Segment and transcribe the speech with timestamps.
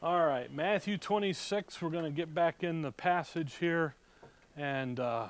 [0.00, 1.82] All right, Matthew 26.
[1.82, 3.96] We're going to get back in the passage here
[4.56, 5.26] and uh,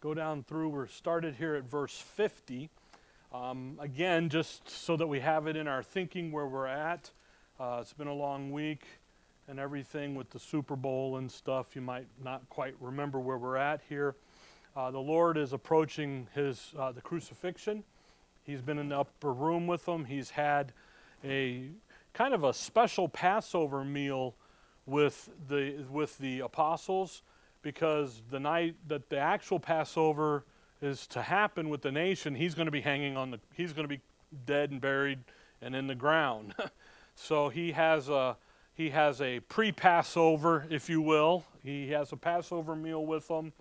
[0.00, 0.70] go down through.
[0.70, 2.70] We're started here at verse 50.
[3.34, 7.10] Um, again, just so that we have it in our thinking where we're at.
[7.60, 8.86] Uh, it's been a long week
[9.46, 11.76] and everything with the Super Bowl and stuff.
[11.76, 14.14] You might not quite remember where we're at here.
[14.74, 17.84] Uh, the Lord is approaching his uh, the crucifixion.
[18.42, 20.06] He's been in the upper room with them.
[20.06, 20.72] He's had
[21.22, 21.68] a
[22.14, 24.36] kind of a special Passover meal
[24.86, 27.22] with the with the apostles
[27.60, 30.44] because the night that the actual Passover
[30.80, 33.84] is to happen with the nation, he's going to be hanging on the he's going
[33.84, 34.00] to be
[34.46, 35.18] dead and buried
[35.60, 36.54] and in the ground.
[37.14, 38.36] so he has a
[38.74, 41.44] he has a pre-Passover, if you will.
[41.62, 43.52] He has a Passover meal with them.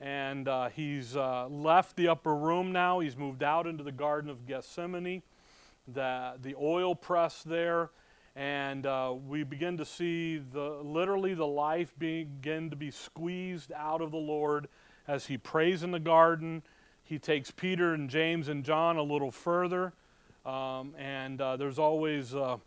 [0.00, 2.98] And uh, he's uh, left the upper room now.
[2.98, 5.22] He's moved out into the Garden of Gethsemane
[5.86, 7.90] the, the oil press there,
[8.36, 14.00] and uh, we begin to see the, literally the life begin to be squeezed out
[14.00, 14.68] of the Lord
[15.08, 16.62] as he prays in the garden.
[17.02, 19.92] He takes Peter and James and John a little further,
[20.46, 22.58] um, and uh, there's always uh,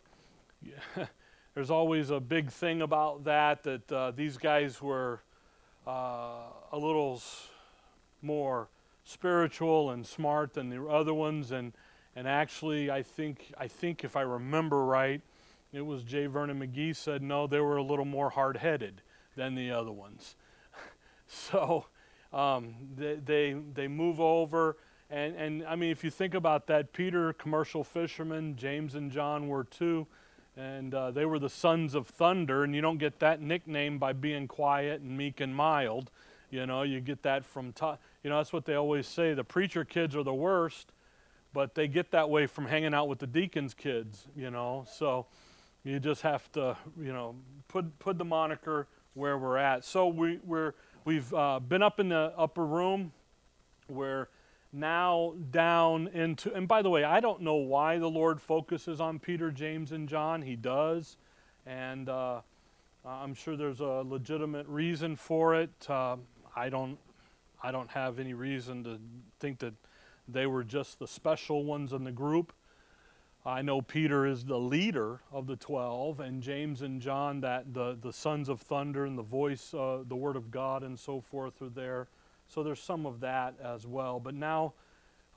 [1.54, 5.22] there's always a big thing about that that uh, these guys were
[5.86, 7.20] uh, a little
[8.20, 8.68] more
[9.04, 11.72] spiritual and smart than the other ones, and
[12.16, 15.20] and actually, I think, I think if I remember right,
[15.72, 16.26] it was J.
[16.26, 19.02] Vernon McGee said, no, they were a little more hard headed
[19.36, 20.36] than the other ones.
[21.26, 21.86] so
[22.32, 24.76] um, they, they, they move over.
[25.10, 29.48] And, and I mean, if you think about that, Peter, commercial fisherman, James and John
[29.48, 30.06] were too.
[30.56, 32.62] And uh, they were the sons of thunder.
[32.62, 36.12] And you don't get that nickname by being quiet and meek and mild.
[36.50, 39.34] You know, you get that from, t- you know, that's what they always say.
[39.34, 40.92] The preacher kids are the worst
[41.54, 44.84] but they get that way from hanging out with the deacons' kids, you know.
[44.92, 45.26] So
[45.84, 47.36] you just have to, you know,
[47.68, 49.84] put put the moniker where we're at.
[49.84, 50.74] So we we're
[51.06, 53.12] we've uh, been up in the upper room.
[53.88, 54.28] We're
[54.72, 59.20] now down into, and by the way, I don't know why the Lord focuses on
[59.20, 60.42] Peter, James, and John.
[60.42, 61.16] He does,
[61.64, 62.40] and uh,
[63.06, 65.70] I'm sure there's a legitimate reason for it.
[65.88, 66.16] Uh,
[66.56, 66.98] I don't,
[67.62, 68.98] I don't have any reason to
[69.38, 69.74] think that
[70.28, 72.52] they were just the special ones in the group.
[73.46, 77.96] I know Peter is the leader of the 12, and James and John, that the,
[78.00, 81.60] the sons of thunder and the voice, uh, the word of God, and so forth,
[81.60, 82.08] are there.
[82.48, 84.18] So there's some of that as well.
[84.18, 84.72] But now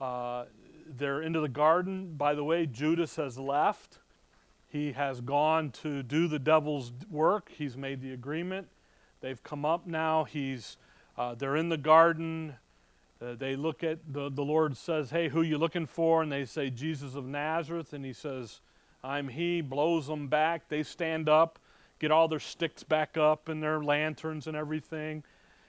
[0.00, 0.44] uh,
[0.86, 2.14] they're into the garden.
[2.16, 3.98] By the way, Judas has left.
[4.68, 7.50] He has gone to do the devil's work.
[7.56, 8.68] He's made the agreement.
[9.20, 10.24] They've come up now.
[10.24, 10.76] He's,
[11.16, 12.54] uh, they're in the garden.
[13.20, 16.22] Uh, they look at the, the Lord says, Hey, who you looking for?
[16.22, 17.92] And they say, Jesus of Nazareth.
[17.92, 18.60] And he says,
[19.02, 20.68] I'm he, blows them back.
[20.68, 21.58] They stand up,
[21.98, 25.24] get all their sticks back up and their lanterns and everything.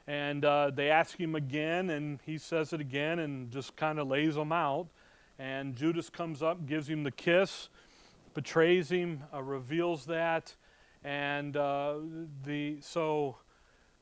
[0.07, 4.07] And uh, they ask him again, and he says it again and just kind of
[4.07, 4.87] lays them out.
[5.37, 7.69] And Judas comes up, gives him the kiss,
[8.33, 10.55] betrays him, uh, reveals that.
[11.03, 11.95] And uh,
[12.43, 13.37] the so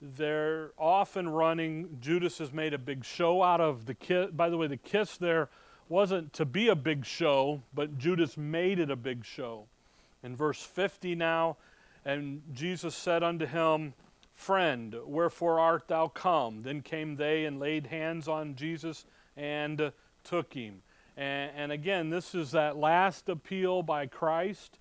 [0.02, 1.98] they're often running.
[2.00, 4.30] Judas has made a big show out of the kiss.
[4.32, 5.50] By the way, the kiss there
[5.90, 9.66] wasn't to be a big show, but Judas made it a big show.
[10.24, 11.58] In verse 50 now,
[12.06, 13.94] and Jesus said unto him,
[14.34, 16.62] Friend, wherefore art thou come?
[16.62, 19.06] Then came they and laid hands on Jesus
[19.36, 19.92] and
[20.24, 20.84] took him.
[21.16, 24.78] And, and again, this is that last appeal by Christ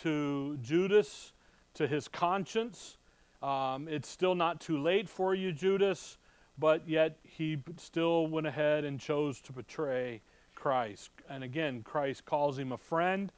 [0.00, 1.32] to Judas,
[1.74, 2.98] to his conscience
[3.42, 6.18] um, it's still not too late for you, Judas,
[6.58, 10.22] but yet he still went ahead and chose to betray
[10.54, 11.10] Christ.
[11.28, 13.30] And again, Christ calls him a friend.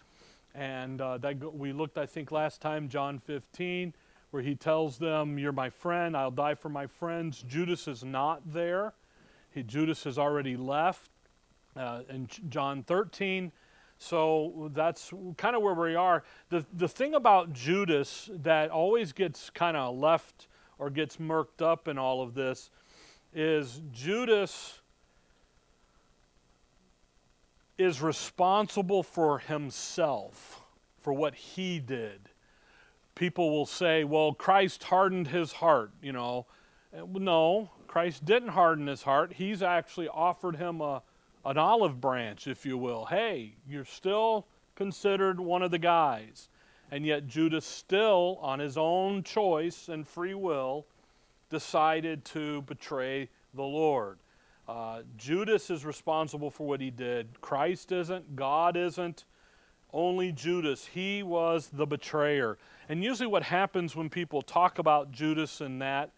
[0.55, 3.93] And uh, that we looked, I think, last time, John 15,
[4.31, 7.45] where he tells them, You're my friend, I'll die for my friends.
[7.47, 8.95] Judas is not there.
[9.53, 11.11] He, Judas has already left.
[11.77, 13.53] Uh, in John 13,
[13.99, 16.23] so that's kind of where we are.
[16.51, 20.47] The, the thing about Judas that always gets kind of left
[20.79, 22.71] or gets murked up in all of this
[23.35, 24.81] is Judas
[27.77, 30.63] is responsible for himself,
[31.01, 32.31] for what he did.
[33.15, 36.47] People will say, well, Christ hardened his heart, you know.
[36.93, 39.35] Eh, no, Christ didn't harden his heart.
[39.35, 41.03] He's actually offered him a,
[41.49, 43.07] an olive branch, if you will.
[43.07, 44.47] Hey, you're still
[44.77, 46.51] considered one of the guys.
[46.91, 50.87] And yet Judas still, on his own choice and free will,
[51.49, 54.19] decided to betray the Lord.
[54.69, 57.41] Uh, Judas is responsible for what he did.
[57.41, 58.37] Christ isn't.
[58.37, 59.25] God isn't.
[59.93, 60.87] only Judas.
[60.87, 62.59] He was the betrayer.
[62.91, 66.11] And usually, what happens when people talk about Judas and that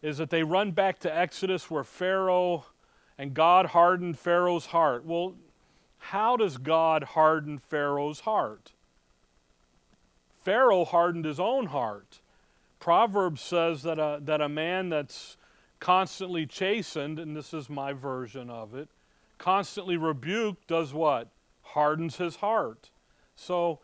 [0.00, 2.64] is that they run back to Exodus where Pharaoh
[3.18, 5.04] and God hardened Pharaoh's heart.
[5.04, 5.34] Well,
[5.98, 8.72] how does God harden Pharaoh's heart?
[10.44, 12.20] Pharaoh hardened his own heart.
[12.78, 15.36] Proverbs says that a, that a man that's
[15.80, 18.88] constantly chastened, and this is my version of it,
[19.36, 21.28] constantly rebuked does what?
[21.62, 22.90] Hardens his heart.
[23.34, 23.80] So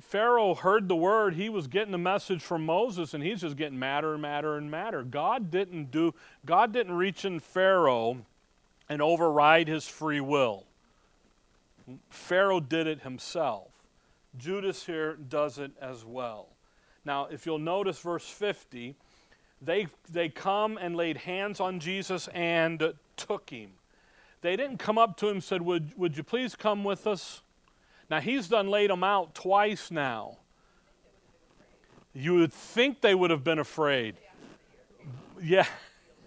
[0.00, 3.78] Pharaoh heard the word, he was getting the message from Moses, and he's just getting
[3.78, 5.02] madder and madder and madder.
[5.02, 6.14] God didn't do,
[6.46, 8.24] God didn't reach in Pharaoh
[8.92, 10.66] and override his free will.
[12.10, 13.70] Pharaoh did it himself.
[14.36, 16.48] Judas here does it as well.
[17.02, 18.94] Now, if you'll notice verse 50,
[19.62, 23.70] they, they come and laid hands on Jesus and took him.
[24.42, 27.40] They didn't come up to him and said, would, would you please come with us?
[28.10, 30.36] Now, he's done laid them out twice now.
[32.12, 34.16] You would think they would have been afraid.
[35.42, 35.66] Yeah,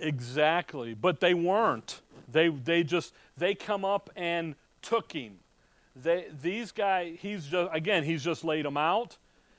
[0.00, 0.94] exactly.
[0.94, 2.00] But they weren't.
[2.30, 5.38] They, they just, they come up and took him.
[5.94, 9.16] They, these guys, he's just, again, he's just laid them out.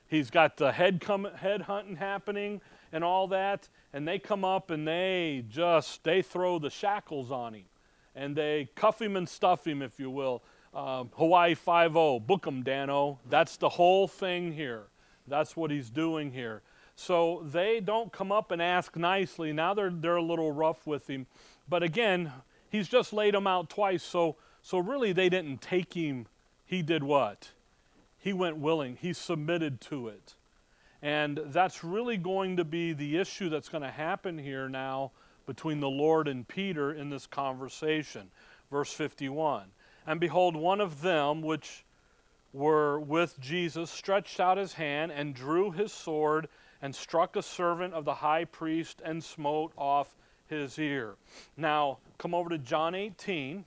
[0.08, 2.62] He's got the head, come, head hunting happening
[2.92, 3.68] and all that.
[3.94, 7.66] And they come up and they just, they throw the shackles on him
[8.18, 10.44] and they cuff him and stuff him, if you will.
[10.74, 13.20] Uh, Hawaii 5 0, book him, Danno.
[13.30, 14.84] That's the whole thing here.
[15.28, 16.62] That's what he's doing here.
[17.00, 19.54] So they don't come up and ask nicely.
[19.54, 21.28] Now they're, they're a little rough with him.
[21.70, 22.32] But again,
[22.70, 24.02] he's just laid them out twice.
[24.02, 26.26] So, so really, they didn't take him.
[26.66, 27.52] He did what?
[28.18, 30.34] He went willing, he submitted to it.
[31.04, 35.12] And that's really going to be the issue that's going to happen here now
[35.46, 38.32] between the Lord and Peter in this conversation.
[38.72, 39.66] Verse 51
[40.08, 41.86] And behold, one of them which
[42.54, 46.48] were with Jesus stretched out his hand and drew his sword
[46.82, 50.16] and struck a servant of the high priest and smote off
[50.48, 51.16] his ear.
[51.56, 53.66] Now, come over to John 18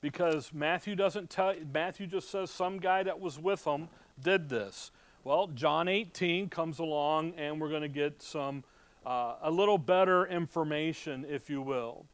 [0.00, 3.88] because Matthew doesn't tell Matthew just says some guy that was with him
[4.22, 4.90] did this.
[5.24, 8.64] Well, John 18 comes along and we're going to get some
[9.04, 12.06] uh, a little better information, if you will.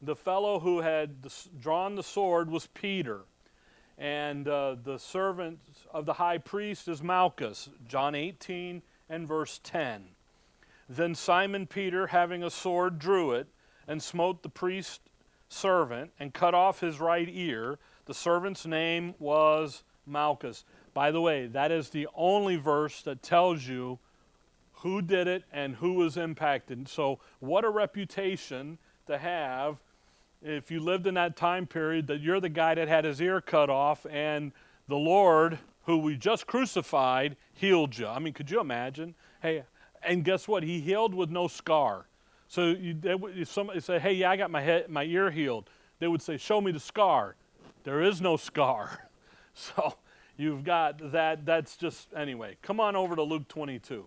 [0.00, 1.28] The fellow who had
[1.60, 3.20] drawn the sword was Peter,
[3.96, 5.60] and uh, the servant
[5.92, 8.82] of the high priest is Malchus, John 18
[9.12, 10.06] and verse 10.
[10.88, 13.46] Then Simon Peter, having a sword, drew it
[13.86, 15.02] and smote the priest
[15.48, 17.78] servant and cut off his right ear.
[18.06, 20.64] The servant's name was Malchus.
[20.94, 23.98] By the way, that is the only verse that tells you
[24.76, 26.88] who did it and who was impacted.
[26.88, 29.78] So, what a reputation to have
[30.42, 33.40] if you lived in that time period that you're the guy that had his ear
[33.40, 34.52] cut off and
[34.88, 38.06] the Lord, who we just crucified, healed you.
[38.06, 39.14] I mean, could you imagine?
[39.40, 39.64] Hey,
[40.02, 40.62] and guess what?
[40.62, 42.06] He healed with no scar.
[42.48, 45.70] So you, they, if somebody say, "Hey, yeah, I got my head, my ear healed,"
[45.98, 47.36] they would say, "Show me the scar."
[47.84, 49.08] There is no scar.
[49.54, 49.96] So
[50.38, 51.44] you've got that.
[51.44, 52.56] That's just anyway.
[52.62, 54.06] Come on over to Luke 22.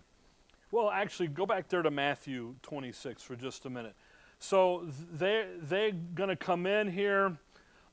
[0.72, 3.94] Well, actually, go back there to Matthew 26 for just a minute.
[4.40, 7.38] So they they're going to come in here.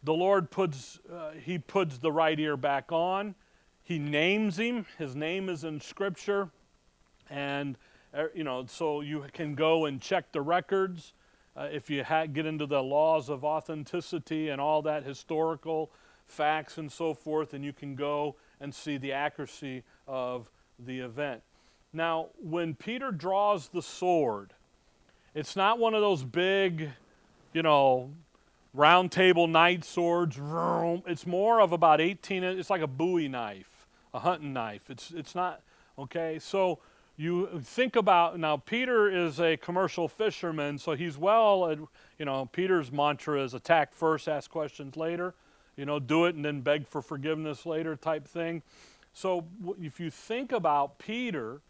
[0.03, 3.35] The Lord puts uh, he puts the right ear back on.
[3.83, 4.87] He names him.
[4.99, 6.51] His name is in Scripture,
[7.29, 7.77] and
[8.15, 11.13] uh, you know so you can go and check the records.
[11.55, 15.91] Uh, if you ha- get into the laws of authenticity and all that historical
[16.27, 21.43] facts and so forth, and you can go and see the accuracy of the event.
[21.93, 24.55] Now, when Peter draws the sword,
[25.35, 26.91] it's not one of those big,
[27.53, 28.11] you know,
[28.73, 30.39] round table knight swords.
[31.07, 33.72] It's more of about 18, it's like a bowie knife,
[34.15, 34.91] a hunting knife.
[34.91, 35.63] It's, it's not,
[35.99, 36.39] okay?
[36.39, 36.79] So
[37.17, 41.77] you think about, now Peter is a commercial fisherman, so he's well, uh,
[42.19, 45.35] you know, Peter's mantra is attack first, ask questions later.
[45.77, 48.63] You know, do it and then beg for forgiveness later type thing.
[49.15, 49.47] So
[49.81, 51.61] if you think about Peter,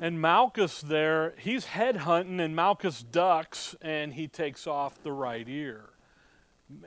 [0.00, 5.90] and Malchus there, he's headhunting, and Malchus ducks, and he takes off the right ear.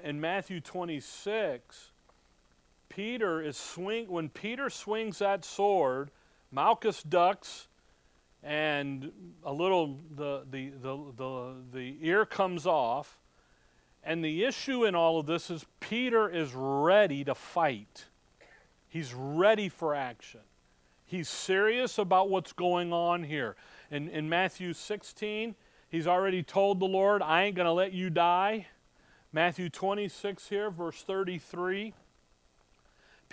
[0.03, 1.91] In Matthew 26,
[2.95, 6.11] Peter is swing when Peter swings that sword,
[6.51, 7.67] Malchus ducks,
[8.43, 9.11] and
[9.43, 13.19] a little the the the the, the ear comes off.
[14.03, 18.05] And the issue in all of this is Peter is ready to fight.
[18.89, 20.41] He's ready for action.
[21.05, 23.55] He's serious about what's going on here.
[23.89, 25.55] In, in Matthew 16,
[25.89, 28.67] he's already told the Lord, I ain't going to let you die.
[29.31, 31.93] Matthew 26 here, verse 33.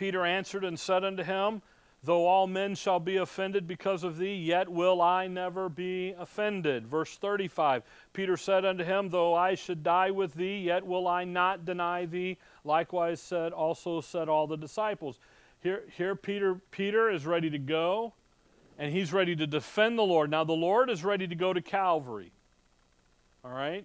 [0.00, 1.60] Peter answered and said unto him,
[2.02, 6.86] Though all men shall be offended because of thee, yet will I never be offended.
[6.86, 7.82] Verse 35
[8.14, 12.06] Peter said unto him, Though I should die with thee, yet will I not deny
[12.06, 12.38] thee.
[12.64, 15.18] Likewise said also said all the disciples.
[15.62, 18.14] Here, here Peter, Peter is ready to go,
[18.78, 20.30] and he's ready to defend the Lord.
[20.30, 22.32] Now the Lord is ready to go to Calvary.
[23.44, 23.84] All right?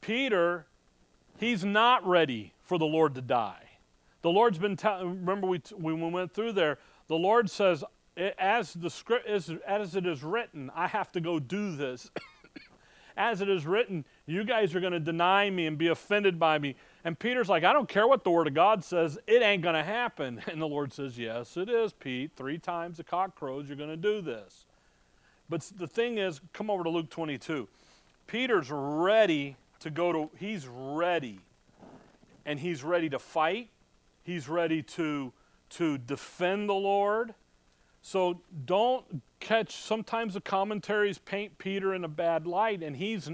[0.00, 0.66] Peter,
[1.38, 3.68] he's not ready for the Lord to die.
[4.22, 7.84] The Lord's been telling, remember we, when we went through there, the Lord says,
[8.38, 12.10] as, the script is, as it is written, I have to go do this.
[13.16, 16.58] as it is written, you guys are going to deny me and be offended by
[16.58, 16.76] me.
[17.04, 19.74] And Peter's like, I don't care what the Word of God says, it ain't going
[19.74, 20.40] to happen.
[20.52, 22.32] And the Lord says, Yes, it is, Pete.
[22.36, 24.66] Three times the cock crows, you're going to do this.
[25.48, 27.68] But the thing is, come over to Luke 22.
[28.26, 31.40] Peter's ready to go to, he's ready.
[32.44, 33.68] And he's ready to fight
[34.22, 35.32] He's ready to,
[35.70, 37.34] to defend the Lord.
[38.00, 43.30] So don't catch, sometimes the commentaries paint Peter in a bad light, and he's,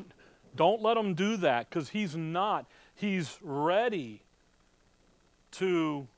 [0.54, 2.66] don't let him do that because he's not.
[2.94, 4.22] He's ready
[5.52, 6.08] to,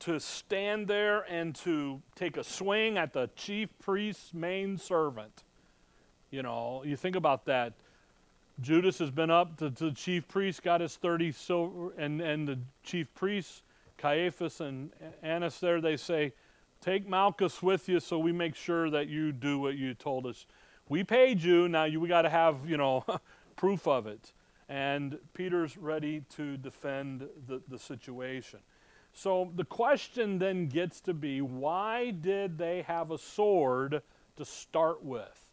[0.00, 5.44] to stand there and to take a swing at the chief priest's main servant.
[6.30, 7.74] You know, you think about that.
[8.60, 12.46] Judas has been up to, to, the chief priest, got his 30 silver, and, and
[12.46, 13.62] the chief priests,
[13.98, 14.90] Caiaphas and
[15.22, 16.32] Annas there, they say,
[16.80, 20.46] Take Malchus with you so we make sure that you do what you told us.
[20.88, 23.04] We paid you, now you, we got to have, you know,
[23.56, 24.32] proof of it.
[24.68, 28.60] And Peter's ready to defend the, the situation.
[29.14, 34.02] So the question then gets to be why did they have a sword
[34.36, 35.48] to start with?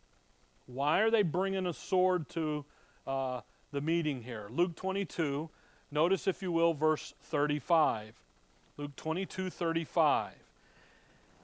[0.65, 2.65] Why are they bringing a sword to
[3.05, 3.41] uh,
[3.71, 4.47] the meeting here.
[4.51, 5.49] Luke 22,
[5.91, 8.15] notice if you will, verse 35.
[8.77, 10.33] Luke 22, 35.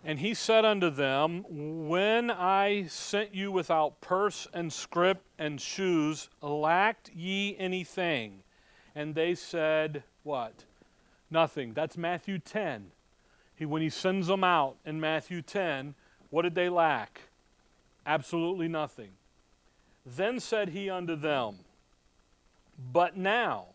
[0.03, 1.43] And he said unto them,
[1.87, 8.43] When I sent you without purse and scrip and shoes, lacked ye anything?
[8.95, 10.63] And they said, What?
[11.29, 11.73] Nothing.
[11.73, 12.91] That's Matthew 10.
[13.55, 15.95] He, when he sends them out in Matthew 10,
[16.29, 17.21] what did they lack?
[18.05, 19.09] Absolutely nothing.
[20.15, 21.57] Then said he unto them,
[22.93, 23.65] But now,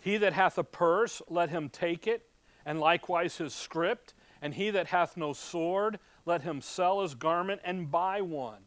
[0.00, 2.28] he that hath a purse, let him take it,
[2.66, 4.10] and likewise his scrip,
[4.42, 8.58] and he that hath no sword, let him sell his garment and buy one.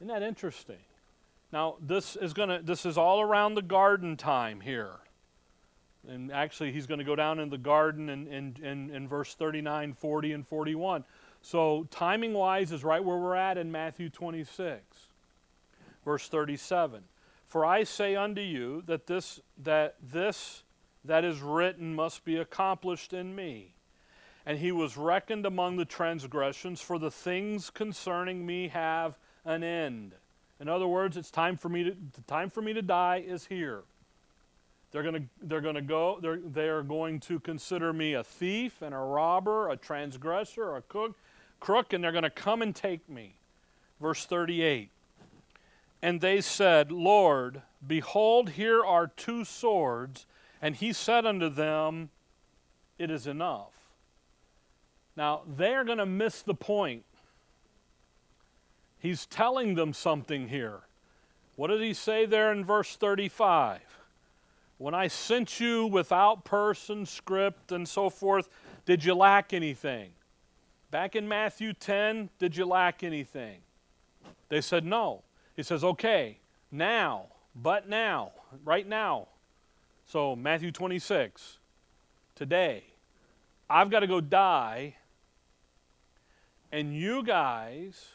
[0.00, 0.78] Isn't that interesting?
[1.52, 4.96] Now, this is going to this is all around the garden time here.
[6.08, 9.34] And actually, he's going to go down in the garden in, in, in, in verse
[9.34, 11.04] 39, 40, and 41.
[11.42, 15.07] So, timing wise, is right where we're at in Matthew 26.
[16.08, 17.02] Verse 37
[17.44, 20.62] For I say unto you that this, that this
[21.04, 23.74] that is written must be accomplished in me.
[24.46, 30.14] And he was reckoned among the transgressions, for the things concerning me have an end.
[30.58, 33.44] In other words, it's time for me to the time for me to die is
[33.44, 33.82] here.
[34.92, 38.24] They're going to they're going to go they're, they are going to consider me a
[38.24, 41.18] thief and a robber, a transgressor, a cook,
[41.60, 43.34] crook, and they're going to come and take me.
[44.00, 44.88] Verse 38.
[46.00, 50.26] And they said, Lord, behold, here are two swords.
[50.62, 52.10] And he said unto them,
[52.98, 53.72] It is enough.
[55.16, 57.04] Now, they're going to miss the point.
[59.00, 60.80] He's telling them something here.
[61.56, 63.80] What did he say there in verse 35?
[64.78, 68.48] When I sent you without person, script, and so forth,
[68.86, 70.10] did you lack anything?
[70.92, 73.58] Back in Matthew 10, did you lack anything?
[74.48, 75.24] They said no.
[75.58, 76.38] He says, okay,
[76.70, 78.30] now, but now,
[78.64, 79.26] right now.
[80.06, 81.58] So, Matthew 26,
[82.36, 82.84] today,
[83.68, 84.94] I've got to go die,
[86.70, 88.06] and you guys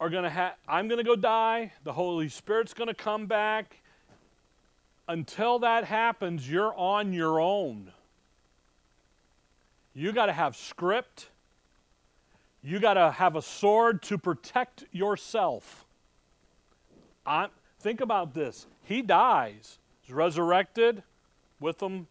[0.00, 3.26] are going to have, I'm going to go die, the Holy Spirit's going to come
[3.26, 3.76] back.
[5.06, 7.92] Until that happens, you're on your own.
[9.94, 11.28] You got to have script.
[12.64, 15.85] You got to have a sword to protect yourself.
[17.26, 18.66] I'm, think about this.
[18.84, 21.02] He dies, is resurrected
[21.60, 22.06] with them.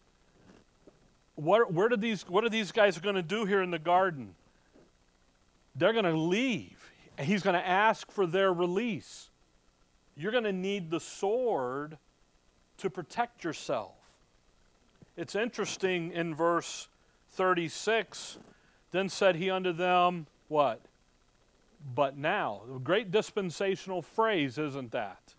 [1.34, 4.34] What, where these, what are these guys going to do here in the garden?
[5.74, 6.90] They're going to leave.
[7.18, 9.30] He's going to ask for their release.
[10.16, 11.98] You're going to need the sword
[12.78, 13.92] to protect yourself.
[15.16, 16.88] It's interesting in verse
[17.32, 18.38] 36
[18.96, 20.80] then said he unto them, What?
[21.94, 22.62] But now.
[22.74, 25.34] A great dispensational phrase, isn't that?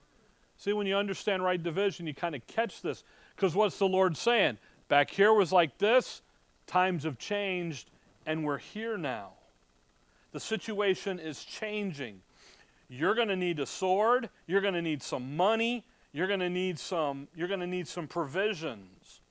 [0.57, 3.03] See, when you understand right division, you kind of catch this.
[3.35, 4.57] Because what's the Lord saying?
[4.87, 6.21] Back here was like this,
[6.65, 7.91] times have changed,
[8.25, 9.31] and we're here now.
[10.31, 12.21] The situation is changing.
[12.89, 16.49] You're going to need a sword, you're going to need some money, you're going to
[16.49, 19.21] need some you're going to need some provisions.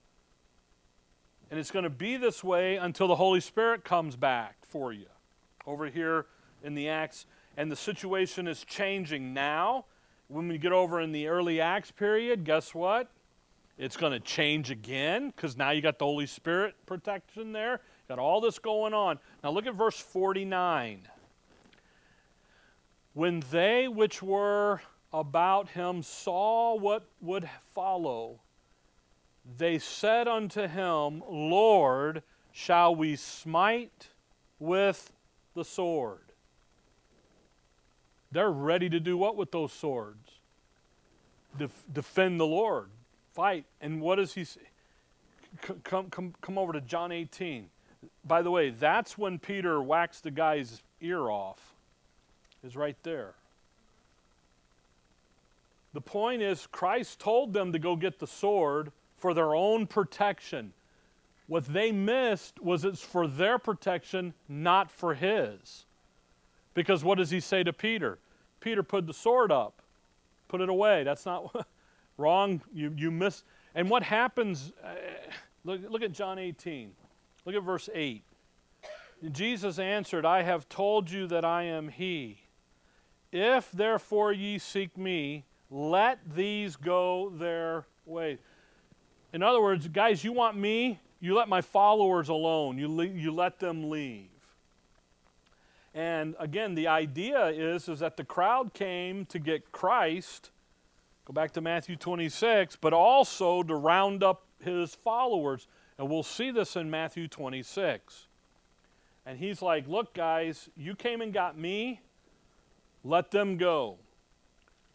[1.51, 5.07] And it's going to be this way until the Holy Spirit comes back for you.
[5.67, 6.27] Over here
[6.67, 7.25] in the Acts
[7.57, 9.87] and the situation is changing now.
[10.29, 13.09] When we get over in the early Acts period, guess what?
[13.79, 17.81] It's going to change again because now you got the Holy Spirit protection there.
[18.09, 19.19] Got all this going on.
[19.45, 21.09] Now look at verse 49.
[23.15, 24.83] When they which were
[25.13, 28.41] about him saw what would follow,
[29.57, 34.09] they said unto him, Lord, shall we smite
[34.59, 35.13] with
[35.55, 36.26] the sword?
[38.33, 40.33] They're ready to do what with those swords?
[41.59, 42.91] Def- defend the Lord,
[43.33, 43.65] fight.
[43.81, 44.61] And what does he say?
[45.85, 47.69] Come, come, come over to John 18.
[48.25, 51.75] By the way, that's when Peter waxed the guy's ear off,
[52.63, 53.35] is right there.
[55.95, 60.75] The point is, Christ told them to go get the sword for their own protection.
[61.47, 65.86] What they missed was it's for their protection, not for his.
[66.77, 68.19] Because what does he say to Peter?
[68.61, 69.81] Peter, put the sword up,
[70.47, 71.05] put it away.
[71.05, 71.67] That's not
[72.19, 72.61] wrong.
[72.73, 73.43] You, you miss.
[73.75, 74.75] And what happens?
[74.85, 74.95] Uh,
[75.65, 76.93] look, look at John 18.
[77.47, 78.23] Look at verse 8.
[79.33, 82.43] Jesus answered, I have told you that I am he.
[83.33, 88.37] If therefore ye seek me, let these go their way.
[89.33, 91.01] In other words, guys, you want me?
[91.21, 92.77] You let my followers alone.
[92.77, 94.29] You, le- you let them leave.
[95.97, 100.51] And again, the idea is, is that the crowd came to get Christ,
[101.25, 105.67] go back to Matthew 26, but also to round up his followers.
[105.97, 108.27] And we'll see this in Matthew 26.
[109.25, 112.03] And he's like, Look, guys, you came and got me,
[113.03, 113.97] let them go.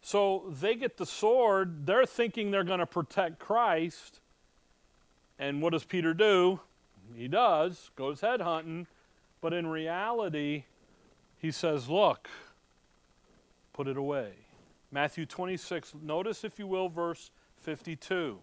[0.02, 4.20] So they get the sword, they're thinking they're going to protect Christ.
[5.36, 6.60] And what does Peter do?
[7.16, 8.86] He does, goes head hunting,
[9.40, 10.64] but in reality,
[11.42, 12.30] he says, Look,
[13.74, 14.30] put it away.
[14.90, 18.38] Matthew 26, notice, if you will, verse 52.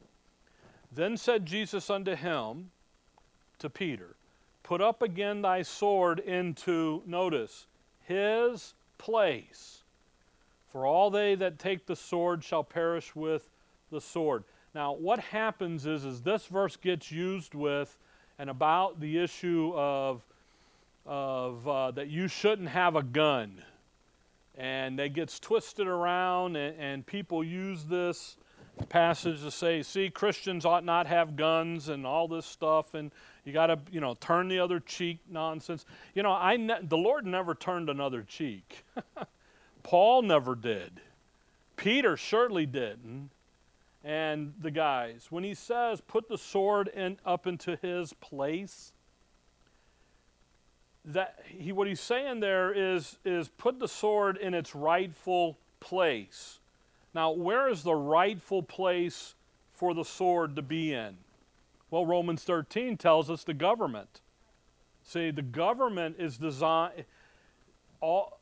[0.92, 2.72] Then said Jesus unto him,
[3.60, 4.16] to Peter,
[4.64, 7.68] Put up again thy sword into, notice,
[8.02, 9.84] his place.
[10.72, 13.50] For all they that take the sword shall perish with
[13.90, 14.44] the sword.
[14.76, 17.98] Now, what happens is, is this verse gets used with
[18.38, 20.22] and about the issue of,
[21.10, 23.64] of uh, that you shouldn't have a gun.
[24.56, 28.38] And that gets twisted around, and, and people use this
[28.90, 33.12] passage to say, see, Christians ought not have guns and all this stuff, and
[33.44, 35.86] you got to, you know, turn the other cheek nonsense.
[36.14, 38.86] You know, I ne- the Lord never turned another cheek.
[39.84, 41.02] Paul never did.
[41.76, 43.32] Peter certainly didn't.
[44.04, 48.94] And the guys, when he says, put the sword in, up into his place,
[51.06, 56.60] that he, what he's saying there is, is put the sword in its rightful place.
[57.14, 59.36] Now, where is the rightful place
[59.74, 61.18] for the sword to be in?
[61.90, 64.22] Well, Romans 13 tells us the government.
[65.04, 67.06] See, the government is designed,
[68.00, 68.40] all,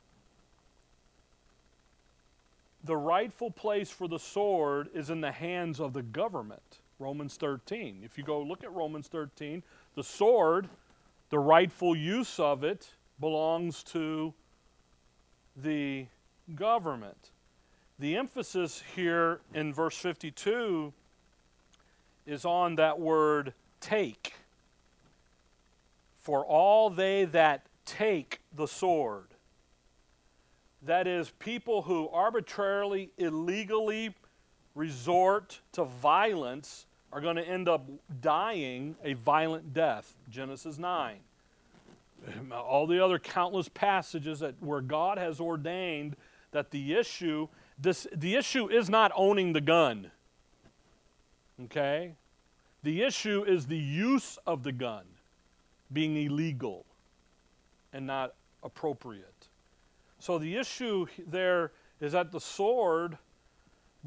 [2.83, 6.79] the rightful place for the sword is in the hands of the government.
[6.99, 8.01] Romans 13.
[8.03, 9.63] If you go look at Romans 13,
[9.95, 10.67] the sword,
[11.29, 14.33] the rightful use of it belongs to
[15.55, 16.07] the
[16.55, 17.31] government.
[17.99, 20.93] The emphasis here in verse 52
[22.25, 24.33] is on that word take.
[26.15, 29.27] For all they that take the sword.
[30.83, 34.13] That is, people who arbitrarily, illegally
[34.75, 37.89] resort to violence are going to end up
[38.21, 40.15] dying a violent death.
[40.29, 41.17] Genesis 9.
[42.51, 46.15] All the other countless passages that where God has ordained
[46.51, 47.47] that the issue
[47.79, 50.11] this, the issue is not owning the gun.
[51.65, 52.15] Okay?
[52.83, 55.05] The issue is the use of the gun
[55.91, 56.85] being illegal
[57.93, 59.47] and not appropriate.
[60.19, 63.17] So the issue there is that the sword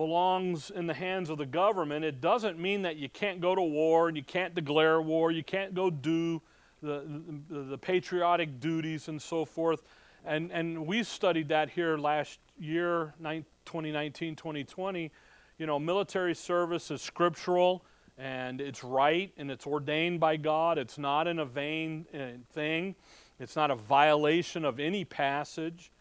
[0.01, 2.07] belongs in the hands of the government.
[2.07, 5.45] It doesn't mean that you can't go to war and you can't declare war, you
[5.45, 6.41] can't go do
[6.83, 7.05] the,
[7.51, 9.83] the, the patriotic duties and so forth.
[10.25, 15.13] And, and we studied that here last year, 2019 2020
[15.59, 17.85] you know, military service is scriptural
[18.17, 20.79] and it's right and it's ordained by God.
[20.79, 22.95] It's not in a vain uh, thing,
[23.39, 25.93] it's not a violation of any passage.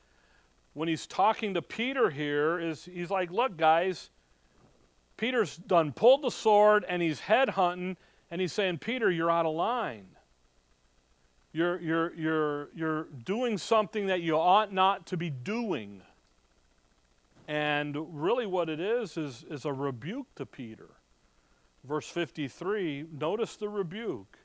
[0.74, 4.10] When he's talking to Peter here, is he's like, look, guys,
[5.18, 7.98] Peter's done pulled the sword and he's head hunting,
[8.32, 10.08] and he's saying, Peter, you're out of line.
[11.52, 16.02] You're, you're, you're, you're doing something that you ought not to be doing.
[17.48, 20.90] And really, what it is, is, is a rebuke to Peter.
[21.84, 24.38] Verse 53 notice the rebuke.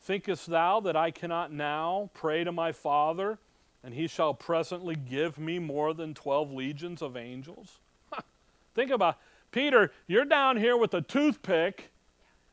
[0.00, 3.38] Thinkest thou that I cannot now pray to my Father,
[3.86, 7.78] and he shall presently give me more than 12 legions of angels?
[8.74, 9.16] Think about
[9.52, 11.92] Peter, you're down here with a toothpick,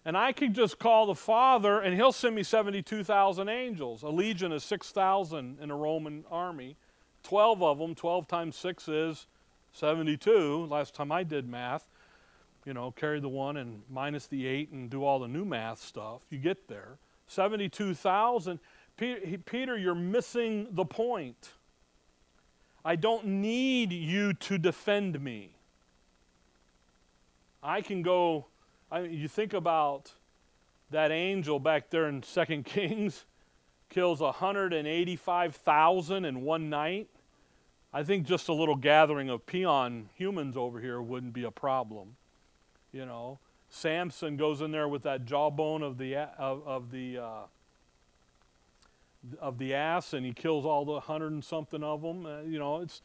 [0.05, 4.03] and I could just call the Father, and he'll send me 72,000 angels.
[4.03, 6.75] A legion is 6,000 in a Roman army.
[7.23, 9.25] 12 of them, 12 times 6 is
[9.73, 11.87] 72, last time I did math,
[12.63, 15.81] you know, carry the one and minus the eight and do all the new math
[15.81, 16.99] stuff, you get there.
[17.25, 18.59] 72,000.
[18.97, 21.53] Peter, you're missing the point.
[22.85, 25.57] I don't need you to defend me.
[27.61, 28.45] I can go,
[28.91, 30.13] I you think about
[30.91, 33.25] that angel back there in Second Kings
[33.89, 37.07] kills 185,000 in one night.
[37.93, 42.15] I think just a little gathering of peon humans over here wouldn't be a problem.
[42.91, 47.41] You know, Samson goes in there with that jawbone of the of, of the uh,
[49.39, 52.25] of the ass, and he kills all the hundred and something of them.
[52.25, 53.01] Uh, you know, it's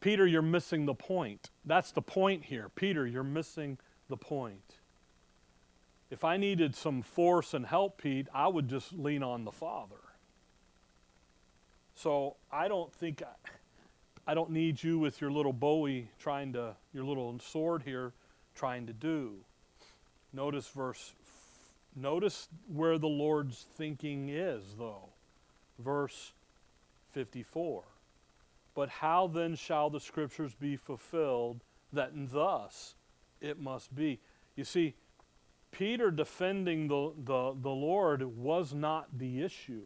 [0.00, 0.26] Peter.
[0.26, 1.50] You're missing the point.
[1.64, 3.06] That's the point here, Peter.
[3.06, 3.78] You're missing
[4.08, 4.76] the point.
[6.10, 9.96] If I needed some force and help, Pete, I would just lean on the Father.
[11.94, 13.22] So I don't think.
[13.22, 13.50] I,
[14.26, 18.12] I don't need you with your little bowie trying to, your little sword here
[18.54, 19.34] trying to do.
[20.32, 21.12] Notice verse,
[21.94, 25.10] notice where the Lord's thinking is, though.
[25.78, 26.32] Verse
[27.10, 27.84] 54.
[28.74, 32.94] But how then shall the scriptures be fulfilled that thus
[33.40, 34.20] it must be?
[34.56, 34.94] You see,
[35.70, 39.82] Peter defending the, the, the Lord was not the issue.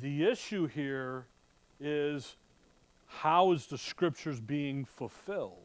[0.00, 1.26] The issue here
[1.80, 2.36] is
[3.06, 5.64] how is the scriptures being fulfilled?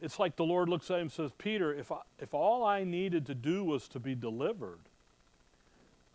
[0.00, 2.84] It's like the Lord looks at him and says, Peter, if, I, if all I
[2.84, 4.87] needed to do was to be delivered,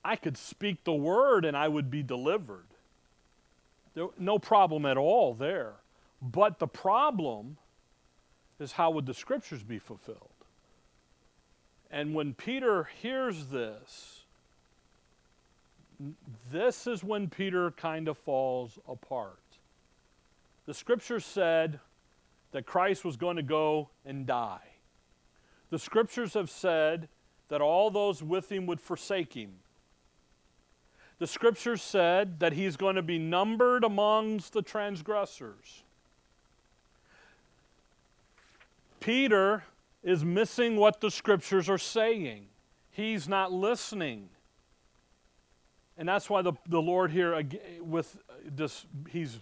[0.04, 2.68] I could speak the word and I would be delivered.
[4.18, 5.74] No problem at all there.
[6.22, 7.58] But the problem
[8.60, 10.30] is how would the scriptures be fulfilled?
[11.92, 14.24] And when Peter hears this,
[16.52, 19.40] this is when Peter kind of falls apart.
[20.66, 21.80] The scripture said
[22.52, 24.72] that Christ was going to go and die.
[25.70, 27.10] The scriptures have said
[27.50, 29.52] that all those with him would forsake him.
[31.20, 35.84] The scriptures said that he's going to be numbered amongst the transgressors.
[39.00, 39.64] Peter
[40.04, 42.48] is missing what the scriptures are saying.
[42.92, 44.30] He's not listening.
[45.98, 47.42] And that's why the, the Lord here,
[47.82, 49.40] with this, he's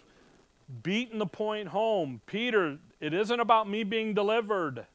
[0.84, 2.22] beating the point home.
[2.26, 4.86] Peter, it isn't about me being delivered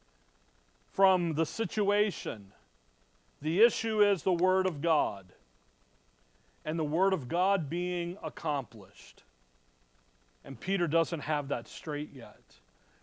[0.93, 2.53] from the situation.
[3.41, 5.33] The issue is the Word of God
[6.67, 9.23] and the Word of God being accomplished.
[10.45, 12.43] And Peter doesn't have that straight yet.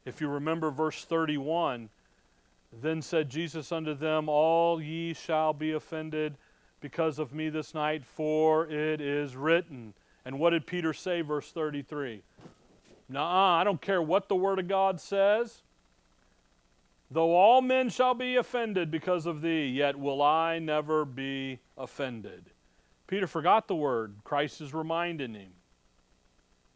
[0.06, 1.90] If you remember verse 31,
[2.82, 6.36] then said Jesus unto them, All ye shall be offended
[6.82, 9.94] because of me this night, for it is written.
[10.26, 12.22] And what did Peter say, verse 33?
[13.08, 15.62] Nah, I don't care what the Word of God says.
[17.10, 22.50] Though all men shall be offended because of thee, yet will I never be offended.
[23.08, 24.16] Peter forgot the word.
[24.24, 25.52] Christ is reminding him.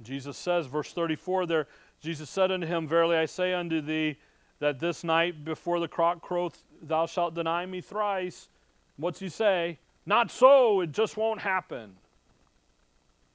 [0.02, 1.68] Jesus says, verse 34 there,
[2.00, 4.18] Jesus said unto him, Verily I say unto thee,
[4.60, 8.50] that this night before the cock croweth, thou shalt deny me thrice.
[8.98, 9.80] What's he say?
[10.06, 11.96] Not so, it just won't happen.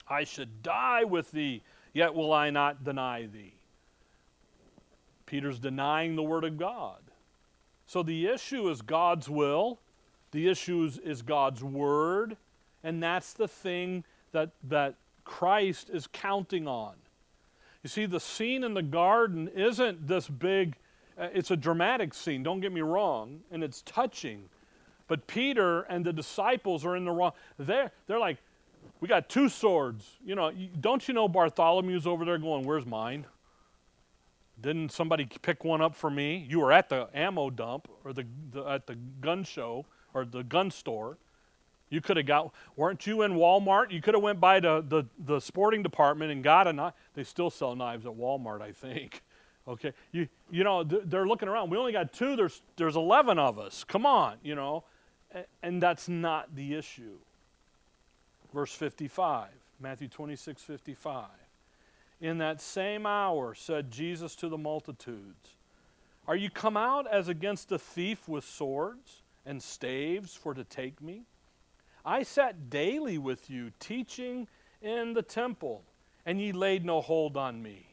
[0.08, 3.54] I should die with thee, yet will I not deny thee.
[5.26, 6.98] Peter's denying the Word of God.
[7.86, 9.80] So the issue is God's will,
[10.30, 12.36] the issue is God's Word,
[12.82, 16.94] and that's the thing that, that Christ is counting on.
[17.82, 20.76] You see, the scene in the garden isn't this big,
[21.18, 24.44] uh, it's a dramatic scene, don't get me wrong, and it's touching.
[25.08, 27.32] But Peter and the disciples are in the wrong.
[27.58, 28.38] They're, they're like,
[29.00, 30.08] we got two swords.
[30.24, 33.26] You know, don't you know Bartholomew's over there going, where's mine?
[34.60, 36.46] Didn't somebody pick one up for me?
[36.48, 40.44] You were at the ammo dump or the, the at the gun show or the
[40.44, 41.18] gun store.
[41.92, 43.90] You could have got, weren't you in Walmart?
[43.90, 46.94] You could have went by the, the, the sporting department and got a knife.
[47.12, 49.22] They still sell knives at Walmart, I think.
[49.68, 51.70] Okay, you, you know, they're looking around.
[51.70, 53.84] We only got two, there's, there's 11 of us.
[53.84, 54.82] Come on, you know.
[55.62, 57.18] And that's not the issue.
[58.52, 61.26] Verse 55, Matthew 26, 55.
[62.20, 65.54] In that same hour said Jesus to the multitudes,
[66.26, 71.00] Are you come out as against a thief with swords and staves for to take
[71.00, 71.22] me?
[72.04, 74.48] I sat daily with you, teaching
[74.80, 75.84] in the temple,
[76.26, 77.86] and ye laid no hold on me.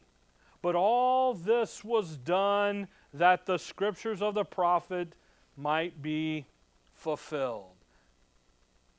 [0.62, 5.14] But all this was done that the scriptures of the prophet
[5.56, 6.46] might be
[6.92, 7.74] fulfilled.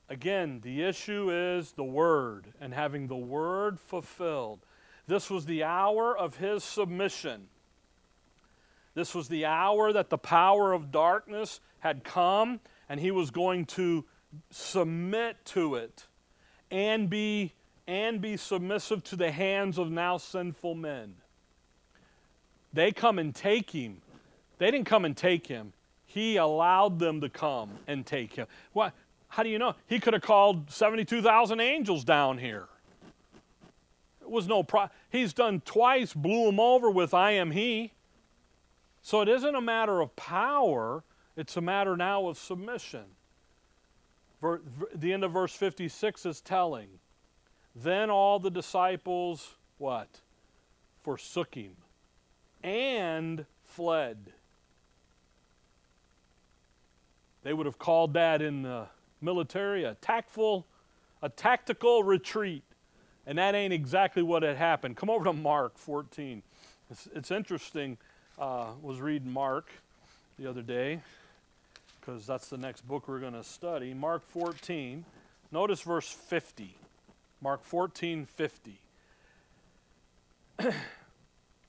[0.08, 4.60] Again, the issue is the word and having the word fulfilled.
[5.06, 7.48] This was the hour of his submission.
[8.94, 13.64] This was the hour that the power of darkness had come, and he was going
[13.66, 14.04] to
[14.50, 16.06] submit to it
[16.70, 17.52] and be,
[17.86, 21.14] and be submissive to the hands of now sinful men.
[22.72, 24.00] They come and take him.
[24.58, 25.72] They didn't come and take him.
[26.06, 28.46] He allowed them to come and take him.
[28.72, 28.92] What?
[29.28, 29.74] How do you know?
[29.86, 32.68] He could have called 72,000 angels down here.
[34.20, 37.92] It was no pro- He's done twice, blew them over with I am he.
[39.02, 41.02] So it isn't a matter of power,
[41.36, 43.04] it's a matter now of submission.
[44.42, 46.88] The end of verse 56 is telling.
[47.74, 50.20] Then all the disciples, what?
[51.00, 51.76] Forsook him
[52.62, 54.32] and fled.
[57.44, 58.86] They would have called that in the
[59.20, 60.66] military a tactful,
[61.22, 62.64] a tactical retreat.
[63.26, 64.96] And that ain't exactly what had happened.
[64.96, 66.42] Come over to Mark 14.
[66.90, 67.96] It's, it's interesting.
[68.38, 69.70] Uh, was reading Mark
[70.38, 71.00] the other day
[72.04, 73.94] because that's the next book we're going to study.
[73.94, 75.04] Mark 14.
[75.52, 76.76] Notice verse 50.
[77.40, 78.80] Mark 14, 50.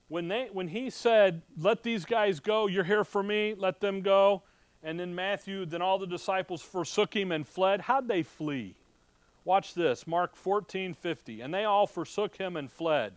[0.07, 4.01] when, they, when he said, Let these guys go, you're here for me, let them
[4.01, 4.41] go.
[4.81, 7.81] And then Matthew, then all the disciples forsook him and fled.
[7.81, 8.75] How'd they flee?
[9.45, 11.41] Watch this Mark 14, 50.
[11.41, 13.13] And they all forsook him and fled.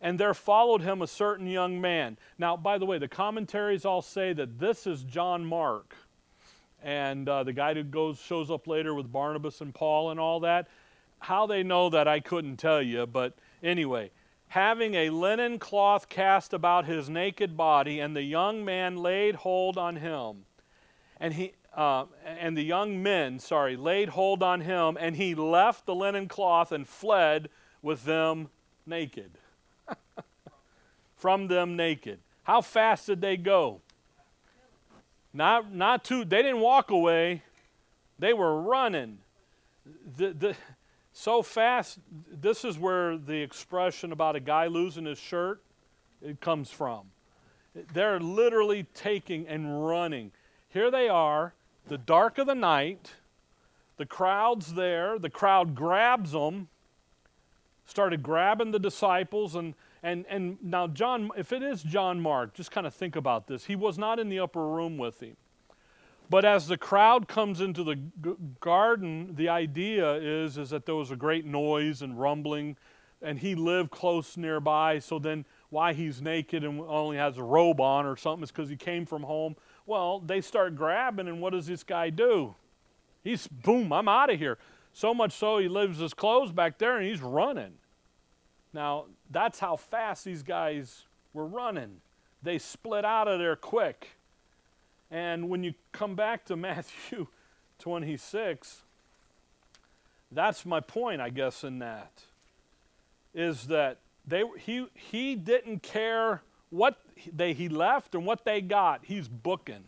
[0.00, 2.16] And there followed him a certain young man.
[2.38, 5.94] Now, by the way, the commentaries all say that this is John Mark.
[6.82, 10.40] And uh, the guy who goes shows up later with Barnabas and Paul and all
[10.40, 10.68] that.
[11.18, 13.06] How they know that, I couldn't tell you.
[13.06, 14.10] But anyway,
[14.48, 19.76] having a linen cloth cast about his naked body, and the young man laid hold
[19.76, 20.44] on him.
[21.18, 25.86] And he, uh, and the young men, sorry, laid hold on him, and he left
[25.86, 27.48] the linen cloth and fled
[27.82, 28.48] with them
[28.86, 29.32] naked.
[31.14, 32.20] From them naked.
[32.44, 33.82] How fast did they go?
[35.32, 37.42] Not, not too, they didn't walk away,
[38.18, 39.18] they were running.
[40.16, 40.56] The, the,
[41.12, 41.98] so fast,
[42.30, 45.62] this is where the expression about a guy losing his shirt
[46.22, 47.06] it comes from.
[47.92, 50.32] They're literally taking and running.
[50.68, 51.54] Here they are,
[51.88, 53.12] the dark of the night,
[53.96, 56.68] the crowd's there, the crowd grabs them,
[57.86, 62.70] started grabbing the disciples, and, and, and now John, if it is John Mark, just
[62.70, 63.66] kind of think about this.
[63.66, 65.36] He was not in the upper room with him.
[66.30, 67.96] But as the crowd comes into the
[68.60, 72.76] garden, the idea is, is that there was a great noise and rumbling,
[73.20, 75.00] and he lived close nearby.
[75.00, 78.68] So then, why he's naked and only has a robe on or something is because
[78.68, 79.56] he came from home.
[79.86, 82.54] Well, they start grabbing, and what does this guy do?
[83.24, 84.58] He's, boom, I'm out of here.
[84.92, 87.74] So much so, he leaves his clothes back there and he's running.
[88.72, 92.00] Now, that's how fast these guys were running.
[92.42, 94.08] They split out of there quick.
[95.10, 97.26] And when you come back to Matthew
[97.78, 98.82] 26,
[100.32, 102.10] that's my point, I guess, in that,
[103.34, 106.98] is that they, he, he didn't care what
[107.34, 109.00] they, he left and what they got.
[109.04, 109.84] He's booking.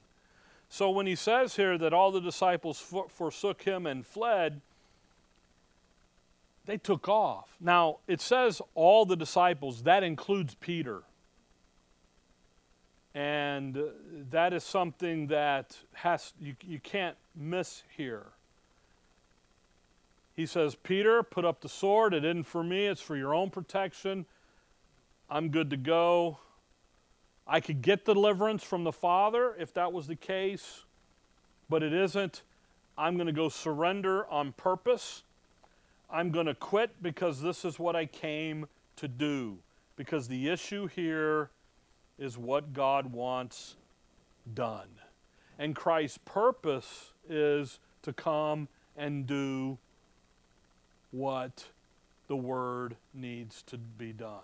[0.69, 4.61] So when he says here that all the disciples forsook him and fled,
[6.67, 7.57] they took off.
[7.61, 11.03] Now, it says all the disciples, that includes Peter.
[13.15, 13.83] And uh,
[14.31, 18.27] that is something that has you, you can't miss here.
[20.35, 22.15] He says, Peter, put up the sword.
[22.15, 24.25] It isn't for me, it's for your own protection.
[25.29, 26.39] I'm good to go.
[27.47, 30.85] I could get deliverance from the Father if that was the case,
[31.69, 32.43] but it isn't.
[32.97, 35.23] I'm going to go surrender on purpose.
[36.13, 39.59] I'm going to quit because this is what I came to do.
[39.97, 41.49] Because the issue here
[42.19, 43.77] is what God wants
[44.55, 44.89] done.
[45.59, 49.79] And Christ's purpose is to come and do
[51.11, 51.67] what
[52.29, 54.41] the Word needs to be done.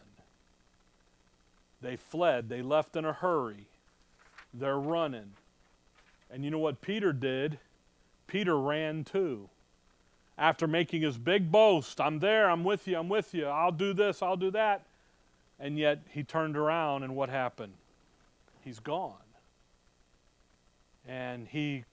[1.81, 3.67] They fled, they left in a hurry,
[4.53, 5.33] they're running.
[6.31, 7.59] And you know what Peter did?
[8.27, 9.49] Peter ran too.
[10.39, 13.93] After making his big boast, I'm there, I'm with you, I'm with you, I'll do
[13.93, 14.87] this, I'll do that.
[15.59, 17.73] And yet he turned around, and what happened?
[18.61, 19.15] He's gone.
[21.09, 21.85] And he,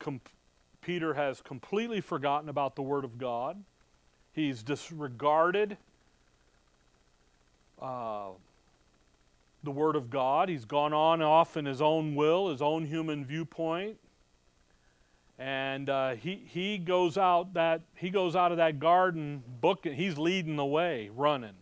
[0.82, 3.64] Peter has completely forgotten about the Word of God.
[4.34, 5.78] He's disregarded
[7.82, 8.28] uh,
[9.64, 10.50] the Word of God.
[10.50, 13.98] He's gone on off in his own will, his own human viewpoint
[15.38, 20.18] and uh, he he goes out that he goes out of that garden book he's
[20.18, 21.56] leading the way running.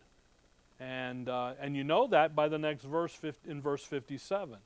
[0.80, 4.58] And uh, and you know that by the next verse in verse 57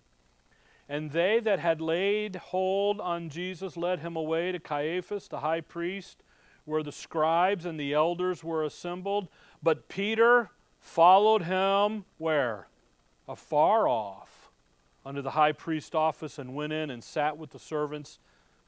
[0.89, 5.59] and they that had laid hold on jesus led him away to caiaphas the high
[5.59, 6.23] priest
[6.67, 9.29] where the scribes and the elders were assembled.
[9.63, 12.67] But peter followed him where?
[13.27, 14.51] Afar off
[15.05, 18.19] under the high priest's office and went in and sat with the servants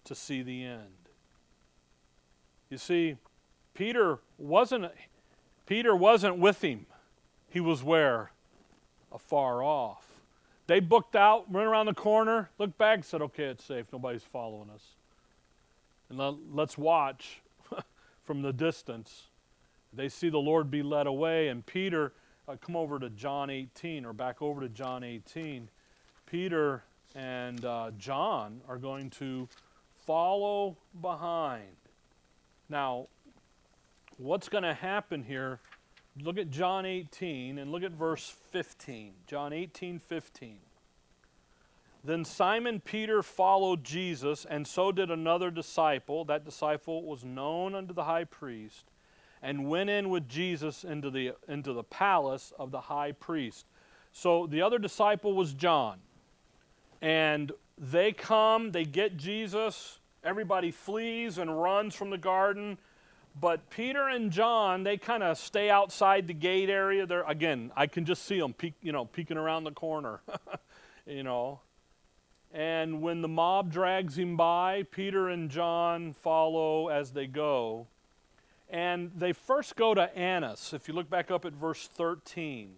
[0.10, 1.10] to see the end.
[2.72, 3.16] You see,
[3.76, 4.92] Peter wasn't
[5.68, 6.88] Peter wasn't with him.
[7.48, 8.32] He was where?
[9.12, 10.04] Afar off.
[10.66, 13.86] They booked out, went around the corner, looked back, said, okay, it's safe.
[13.94, 14.84] Nobody's following us.
[16.10, 16.20] And
[16.52, 17.42] let's watch
[18.24, 19.28] from the distance.
[19.94, 22.14] They see the Lord be led away, and Peter,
[22.48, 25.70] uh, come over to John 18, or back over to John 18.
[26.26, 26.84] Peter
[27.16, 29.48] and uh, John are going to
[30.10, 31.76] follow behind.
[32.68, 33.10] Now,
[34.18, 35.60] what's going to happen here?
[36.20, 39.14] Look at John 18 and look at verse 15.
[39.28, 40.58] John 18, 15.
[42.04, 46.26] Then Simon Peter followed Jesus, and so did another disciple.
[46.26, 48.86] That disciple was known unto the high priest,
[49.44, 53.68] and went in with Jesus into the, into the palace of the high priest.
[54.12, 56.00] So the other disciple was John.
[57.00, 62.78] And they come, they get Jesus, Everybody flees and runs from the garden.
[63.40, 67.06] But Peter and John, they kind of stay outside the gate area.
[67.06, 70.22] There again, I can just see them, peek, you know, peeking around the corner,
[71.06, 71.62] you know.
[72.52, 77.88] And when the mob drags him by, Peter and John follow as they go.
[78.70, 80.74] And they first go to Annas.
[80.74, 82.76] If you look back up at verse 13.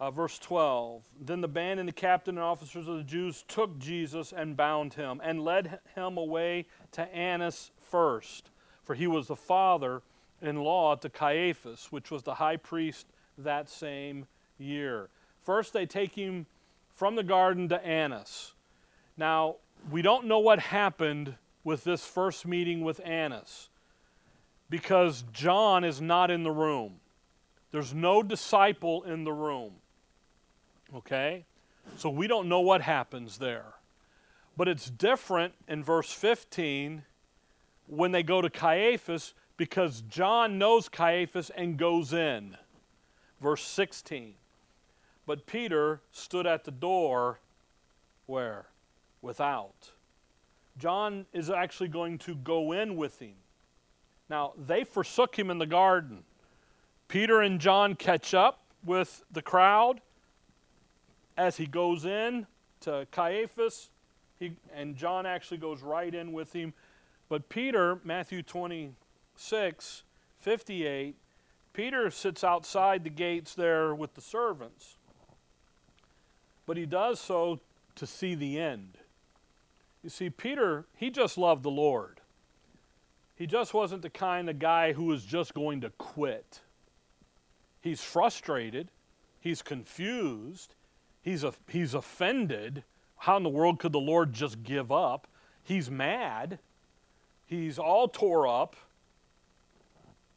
[0.00, 3.78] Uh, verse 12 Then the band and the captain and officers of the Jews took
[3.78, 8.50] Jesus and bound him and led him away to Annas first,
[8.84, 10.02] for he was the father
[10.40, 13.06] in law to Caiaphas, which was the high priest
[13.36, 14.26] that same
[14.58, 15.08] year.
[15.44, 16.46] First, they take him
[16.94, 18.52] from the garden to Annas.
[19.16, 19.56] Now,
[19.90, 21.34] we don't know what happened
[21.64, 23.68] with this first meeting with Annas
[24.70, 27.00] because John is not in the room.
[27.70, 29.72] There's no disciple in the room.
[30.96, 31.44] Okay?
[31.96, 33.74] So we don't know what happens there.
[34.56, 37.04] But it's different in verse 15
[37.86, 42.56] when they go to Caiaphas because John knows Caiaphas and goes in.
[43.40, 44.34] Verse 16.
[45.26, 47.40] But Peter stood at the door
[48.26, 48.66] where?
[49.22, 49.92] Without.
[50.76, 53.34] John is actually going to go in with him.
[54.30, 56.24] Now, they forsook him in the garden.
[57.08, 60.00] Peter and John catch up with the crowd
[61.38, 62.46] as he goes in
[62.80, 63.90] to Caiaphas,
[64.38, 66.74] he, and John actually goes right in with him.
[67.28, 70.02] But Peter, Matthew 26,
[70.40, 71.16] 58,
[71.72, 74.96] Peter sits outside the gates there with the servants.
[76.66, 77.60] But he does so
[77.94, 78.98] to see the end.
[80.02, 82.20] You see, Peter, he just loved the Lord.
[83.36, 86.60] He just wasn't the kind of guy who was just going to quit.
[87.80, 88.88] He's frustrated,
[89.40, 90.74] he's confused,
[91.28, 92.84] He's, a, he's offended.
[93.18, 95.26] How in the world could the Lord just give up?
[95.62, 96.58] He's mad.
[97.44, 98.76] He's all tore up.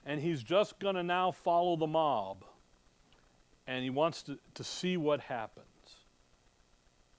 [0.06, 2.44] And he's just going to now follow the mob.
[3.66, 5.66] And he wants to, to see what happens.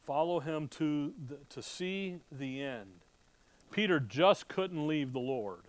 [0.02, 3.00] Follow him to, the, to see the end.
[3.70, 5.62] Peter just couldn't leave the Lord.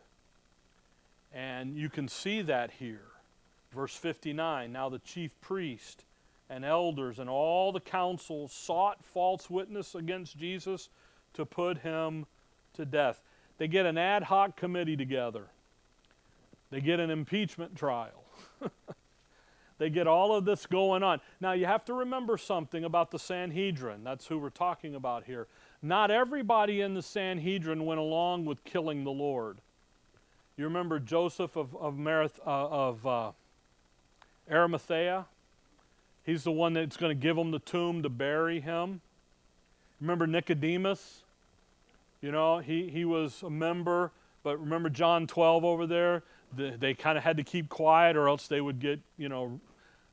[1.32, 3.11] And you can see that here.
[3.73, 6.03] Verse 59 Now the chief priest
[6.53, 10.89] and elders and all the council sought false witness against Jesus
[11.33, 12.25] to put him
[12.73, 13.21] to death.
[13.57, 15.47] They get an ad hoc committee together.
[16.69, 18.23] They get an impeachment trial.
[19.79, 21.19] They get all of this going on.
[21.41, 24.03] Now, you have to remember something about the Sanhedrin.
[24.03, 25.47] That's who we're talking about here.
[25.81, 29.57] Not everybody in the Sanhedrin went along with killing the Lord.
[30.55, 33.31] You remember Joseph of, of, Marith, uh, of uh,
[34.49, 35.25] Arimathea?
[36.26, 39.01] He's the one that's going to give him the tomb to bury him.
[39.99, 41.24] Remember Nicodemus?
[42.21, 44.11] You know, he, he was a member,
[44.43, 46.24] but remember John 12 over there?
[46.55, 49.59] The, they kind of had to keep quiet or else they would get, you know,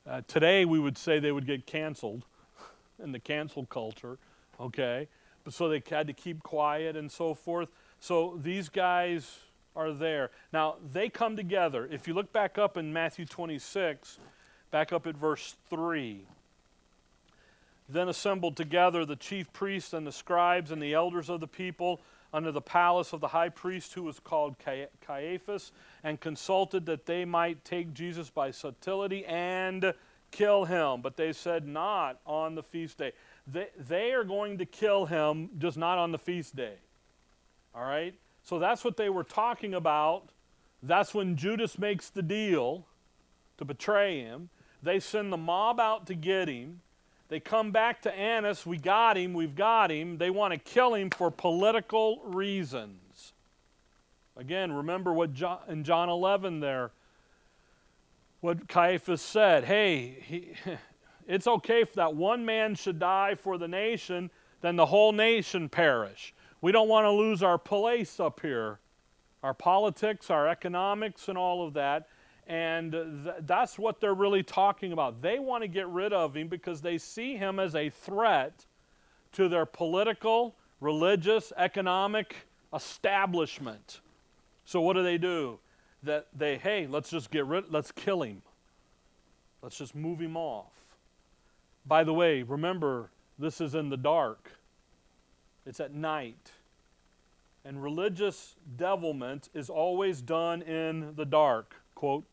[0.08, 2.24] uh, today we would say they would get canceled
[3.02, 4.18] in the cancel culture,
[4.58, 5.06] okay?
[5.44, 7.68] But so they had to keep quiet and so forth.
[8.00, 9.38] So these guys
[9.76, 10.30] are there.
[10.52, 11.88] Now, they come together.
[11.90, 14.18] If you look back up in Matthew 26,
[14.70, 16.22] back up at verse 3.
[17.88, 22.00] Then assembled together the chief priests and the scribes and the elders of the people
[22.32, 24.54] under the palace of the high priest who was called
[25.06, 25.72] Caiaphas,
[26.04, 29.92] and consulted that they might take Jesus by subtlety and
[30.30, 31.00] kill him.
[31.02, 33.12] But they said, Not on the feast day.
[33.46, 36.74] They, they are going to kill him, just not on the feast day.
[37.74, 38.14] All right?
[38.44, 40.28] So that's what they were talking about.
[40.82, 42.86] That's when Judas makes the deal
[43.58, 44.50] to betray him.
[44.82, 46.80] They send the mob out to get him.
[47.28, 48.66] They come back to Annas.
[48.66, 49.34] We got him.
[49.34, 50.18] We've got him.
[50.18, 53.32] They want to kill him for political reasons.
[54.36, 56.90] Again, remember what John, in John 11 there,
[58.40, 59.64] what Caiaphas said.
[59.64, 60.54] Hey, he,
[61.28, 65.68] it's okay if that one man should die for the nation, then the whole nation
[65.68, 66.34] perish.
[66.60, 68.78] We don't want to lose our place up here,
[69.42, 72.08] our politics, our economics, and all of that.
[72.50, 75.22] And th- that's what they're really talking about.
[75.22, 78.66] They want to get rid of him because they see him as a threat
[79.34, 82.34] to their political, religious, economic
[82.74, 84.00] establishment.
[84.64, 85.60] So what do they do?
[86.02, 88.42] That they, hey, let's just get rid, let's kill him.
[89.62, 90.72] Let's just move him off.
[91.86, 94.50] By the way, remember, this is in the dark.
[95.64, 96.50] It's at night.
[97.64, 102.24] And religious devilment is always done in the dark, quote,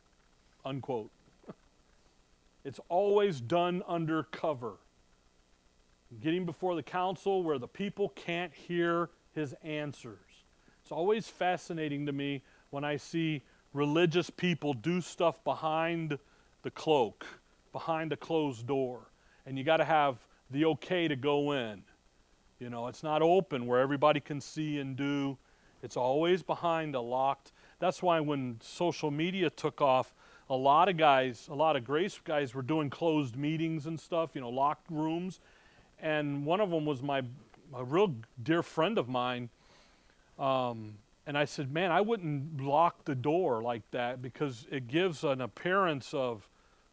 [0.68, 1.12] unquote.
[2.66, 4.74] it's always done under cover.
[6.22, 10.18] Getting before the council where the people can't hear his answers.
[10.82, 13.44] It's always fascinating to me when I see
[13.74, 16.18] religious people do stuff behind
[16.64, 17.26] the cloak,
[17.72, 19.12] behind a closed door.
[19.46, 20.18] And you got to have
[20.50, 21.84] the okay to go in.
[22.60, 25.38] You know, it's not open where everybody can see and do.
[25.84, 27.52] It's always behind a locked.
[27.80, 30.14] That's why when social media took off,
[30.50, 34.32] a lot of guys, a lot of grace guys were doing closed meetings and stuff,
[34.34, 35.40] you know, locked rooms.
[36.00, 37.24] And one of them was my
[37.76, 39.50] a real dear friend of mine.
[40.40, 40.96] Um,
[41.26, 45.42] and I said, man, I wouldn't lock the door like that because it gives an
[45.42, 46.48] appearance of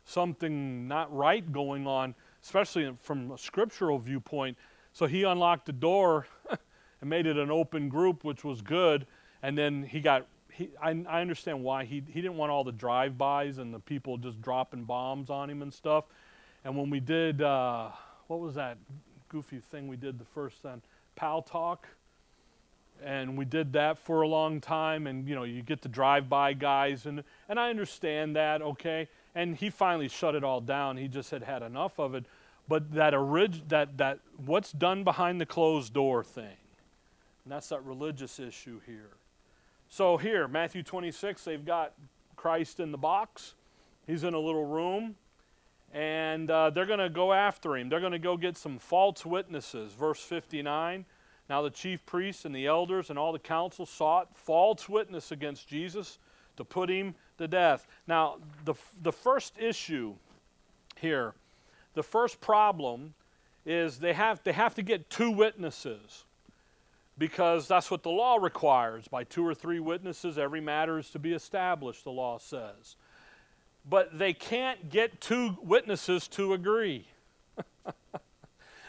[0.04, 4.58] something not right going on, especially from a scriptural viewpoint.
[4.92, 6.26] So he unlocked the door
[7.00, 9.06] and made it an open group, which was good.
[9.42, 10.26] And then he got,
[10.56, 11.84] he, I, I understand why.
[11.84, 15.62] He, he didn't want all the drive-bys and the people just dropping bombs on him
[15.62, 16.04] and stuff.
[16.64, 17.90] And when we did, uh,
[18.28, 18.78] what was that
[19.28, 20.82] goofy thing we did the first time?
[21.18, 21.78] Paltalk.
[23.02, 25.06] And we did that for a long time.
[25.06, 27.06] And, you know, you get the drive-by guys.
[27.06, 29.08] And, and I understand that, okay.
[29.34, 30.96] And he finally shut it all down.
[30.96, 32.24] He just had had enough of it
[32.68, 36.56] but that orig- that that what's done behind the closed door thing.
[37.44, 39.10] And that's that religious issue here.
[39.94, 41.92] So here, Matthew 26, they've got
[42.34, 43.54] Christ in the box.
[44.08, 45.14] He's in a little room.
[45.92, 47.88] And uh, they're going to go after him.
[47.88, 49.92] They're going to go get some false witnesses.
[49.92, 51.04] Verse 59.
[51.48, 55.68] Now the chief priests and the elders and all the council sought false witness against
[55.68, 56.18] Jesus
[56.56, 57.86] to put him to death.
[58.08, 60.16] Now, the, the first issue
[60.96, 61.34] here
[61.94, 63.14] the first problem
[63.64, 66.24] is they have, they have to get two witnesses
[67.16, 69.08] because that's what the law requires.
[69.08, 72.96] By two or three witnesses, every matter is to be established, the law says.
[73.88, 77.06] But they can't get two witnesses to agree.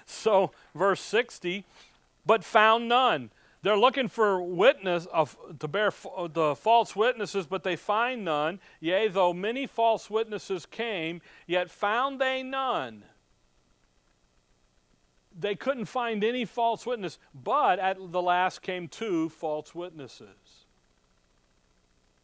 [0.05, 1.65] so, verse 60,
[2.25, 3.29] but found none.
[3.65, 8.23] They're looking for witness uh, of, to bear uh, the false witnesses, but they find
[8.23, 8.59] none.
[8.79, 13.03] Yea, though many false witnesses came, yet found they none.
[15.37, 20.65] They couldn't find any false witness, but at the last came two false witnesses.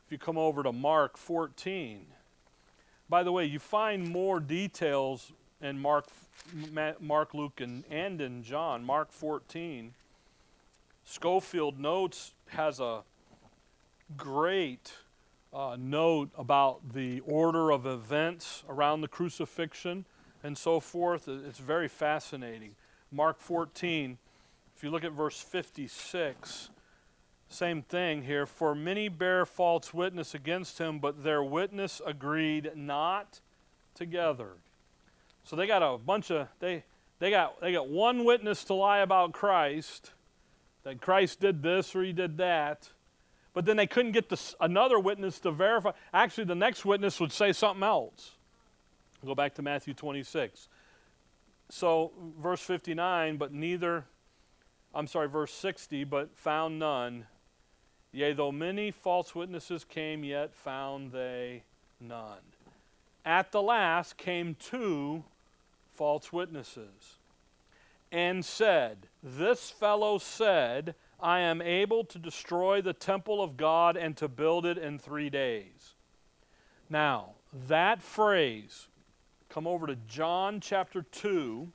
[0.06, 2.06] If you come over to Mark 14,
[3.10, 6.08] by the way, you find more details in Mark,
[7.00, 8.84] Mark Luke, and, and in John.
[8.84, 9.94] Mark 14
[11.04, 13.02] Scofield Notes has a
[14.16, 14.94] great
[15.54, 20.06] uh, note about the order of events around the crucifixion
[20.44, 21.28] and so forth.
[21.28, 22.76] It's very fascinating.
[23.12, 24.18] Mark 14,
[24.76, 26.70] if you look at verse 56,
[27.50, 28.46] same thing here.
[28.46, 33.42] For many bear false witness against him, but their witness agreed not
[33.94, 34.54] together.
[35.44, 36.84] So they got a bunch of they
[37.20, 40.12] they got they got one witness to lie about Christ,
[40.84, 42.90] that Christ did this or he did that.
[43.54, 45.92] But then they couldn't get this, another witness to verify.
[46.14, 48.32] Actually, the next witness would say something else.
[49.26, 50.70] Go back to Matthew 26.
[51.74, 54.04] So, verse 59, but neither,
[54.94, 57.28] I'm sorry, verse 60, but found none.
[58.12, 61.64] Yea, though many false witnesses came, yet found they
[61.98, 62.42] none.
[63.24, 65.24] At the last came two
[65.94, 67.16] false witnesses
[68.12, 74.18] and said, This fellow said, I am able to destroy the temple of God and
[74.18, 75.94] to build it in three days.
[76.90, 78.90] Now, that phrase,
[79.52, 81.68] come over to John chapter 2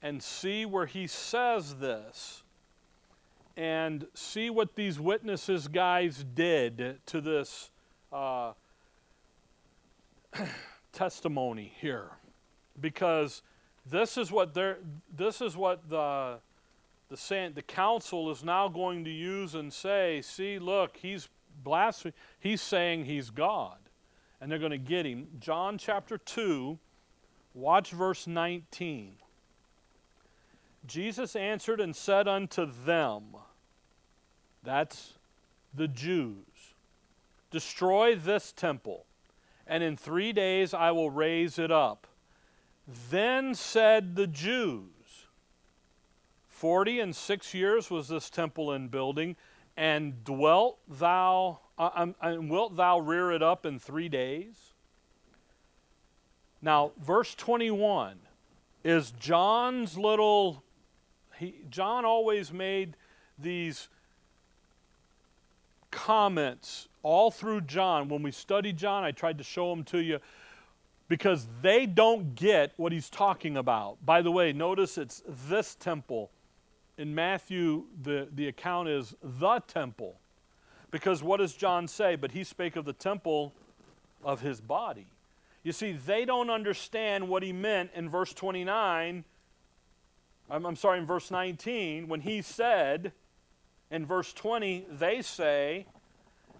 [0.00, 2.44] and see where he says this
[3.56, 7.70] and see what these witnesses guys did to this
[8.12, 8.52] uh,
[10.92, 12.10] testimony here
[12.80, 13.42] because
[13.84, 14.78] this is what they're
[15.14, 16.38] this is what the
[17.08, 21.28] the, the council is now going to use and say, see, look, he's
[21.62, 22.14] blaspheming.
[22.40, 23.76] He's saying he's God.
[24.42, 25.28] And they're going to get him.
[25.38, 26.78] John chapter 2,
[27.54, 29.12] watch verse 19.
[30.84, 33.36] Jesus answered and said unto them,
[34.62, 35.14] that's
[35.74, 36.74] the Jews,
[37.50, 39.06] destroy this temple,
[39.66, 42.06] and in three days I will raise it up.
[43.10, 44.86] Then said the Jews,
[46.48, 49.34] Forty and six years was this temple in building,
[49.76, 54.54] and dwelt thou, uh, um, and wilt thou rear it up in three days?
[56.60, 58.18] Now, verse 21
[58.84, 60.62] is John's little,
[61.38, 62.96] he, John always made
[63.38, 63.88] these
[65.90, 68.08] comments all through John.
[68.08, 70.20] When we studied John, I tried to show them to you
[71.08, 74.04] because they don't get what he's talking about.
[74.04, 76.30] By the way, notice it's this temple
[77.02, 80.20] in Matthew, the, the account is the temple.
[80.92, 82.14] Because what does John say?
[82.14, 83.52] But he spake of the temple
[84.22, 85.08] of his body.
[85.64, 89.24] You see, they don't understand what he meant in verse 29.
[90.48, 93.10] I'm, I'm sorry, in verse 19, when he said,
[93.90, 95.86] in verse 20, they say,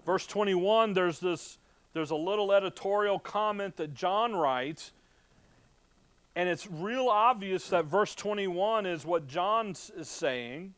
[0.04, 1.58] verse 21, there's this,
[1.92, 4.90] there's a little editorial comment that John writes
[6.34, 10.74] and it's real obvious that verse 21 is what John is saying.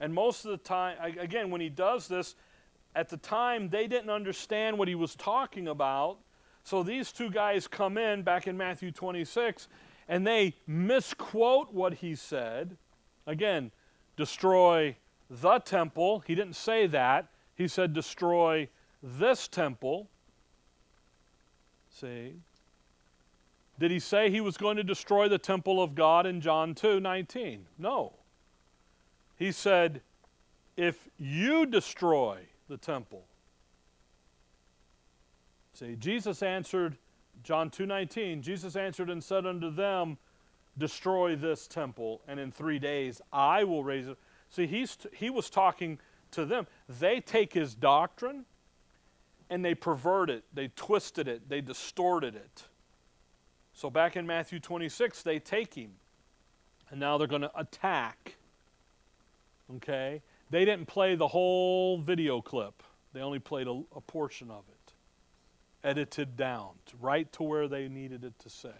[0.00, 2.34] And most of the time, again, when he does this,
[2.94, 6.18] at the time they didn't understand what he was talking about.
[6.64, 9.68] So these two guys come in back in Matthew 26
[10.08, 12.76] and they misquote what he said.
[13.26, 13.70] Again,
[14.16, 14.96] destroy
[15.28, 16.20] the temple.
[16.26, 17.28] He didn't say that.
[17.54, 18.68] He said destroy
[19.02, 20.08] this temple.
[21.90, 22.36] See?
[23.78, 27.00] Did he say he was going to destroy the temple of God in John 2
[27.00, 27.66] 19?
[27.78, 28.14] No.
[29.36, 30.00] He said,
[30.76, 33.24] if you destroy the temple.
[35.74, 36.96] See, Jesus answered,
[37.42, 40.18] John 2 19, Jesus answered and said unto them,
[40.76, 44.16] Destroy this temple, and in three days I will raise it.
[44.50, 45.98] See, he's, he was talking
[46.30, 46.66] to them.
[46.88, 48.44] They take his doctrine
[49.50, 52.64] and they pervert it, they twisted it, they distorted it.
[53.78, 55.92] So back in Matthew 26, they take him.
[56.90, 58.34] And now they're going to attack.
[59.76, 60.20] Okay?
[60.50, 64.92] They didn't play the whole video clip, they only played a, a portion of it,
[65.84, 66.70] edited down,
[67.00, 68.74] right to where they needed it to say.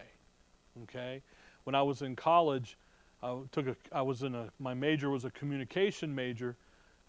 [0.83, 1.23] Okay?
[1.63, 2.77] When I was in college,
[3.23, 6.57] I took a, I was in a, my major was a communication major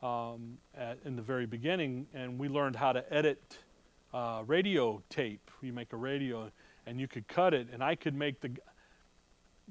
[0.04, 3.58] um, at, in the very beginning, and we learned how to edit
[4.14, 5.50] uh, radio tape.
[5.64, 6.52] You make a radio
[6.90, 8.52] and you could cut it and I could make the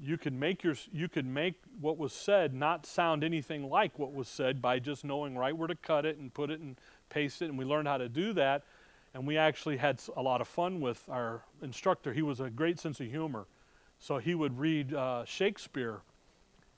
[0.01, 4.13] you could make your you could make what was said not sound anything like what
[4.13, 6.77] was said by just knowing right where to cut it and put it and
[7.09, 8.63] paste it and we learned how to do that.
[9.13, 12.13] And we actually had a lot of fun with our instructor.
[12.13, 13.47] He was a great sense of humor.
[13.97, 16.01] So he would read uh, shakespeare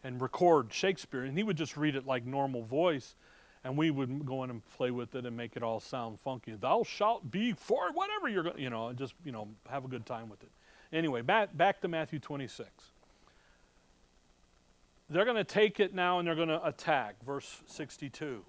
[0.03, 3.15] and record shakespeare and he would just read it like normal voice
[3.63, 6.53] and we would go in and play with it and make it all sound funky.
[6.53, 10.05] Thou shalt be for whatever you're going, you know, just you know, have a good
[10.05, 10.49] time with it.
[10.91, 12.69] Anyway, back back to Matthew 26.
[15.09, 18.45] They're going to take it now and they're going to attack, verse 62.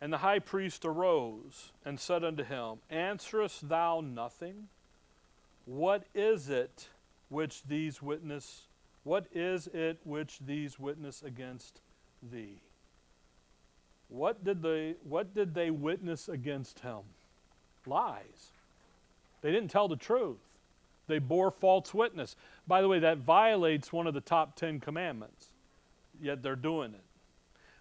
[0.00, 4.68] And the high priest arose and said unto him, Answerest thou nothing?
[5.64, 6.88] What is it
[7.28, 8.66] which these witness
[9.04, 11.80] what is it which these witness against
[12.22, 12.60] thee?
[14.12, 17.00] What did they what did they witness against him?
[17.86, 18.52] Lies.
[19.40, 20.38] They didn't tell the truth.
[21.08, 22.36] They bore false witness.
[22.68, 25.48] By the way, that violates one of the top 10 commandments.
[26.20, 27.04] Yet they're doing it.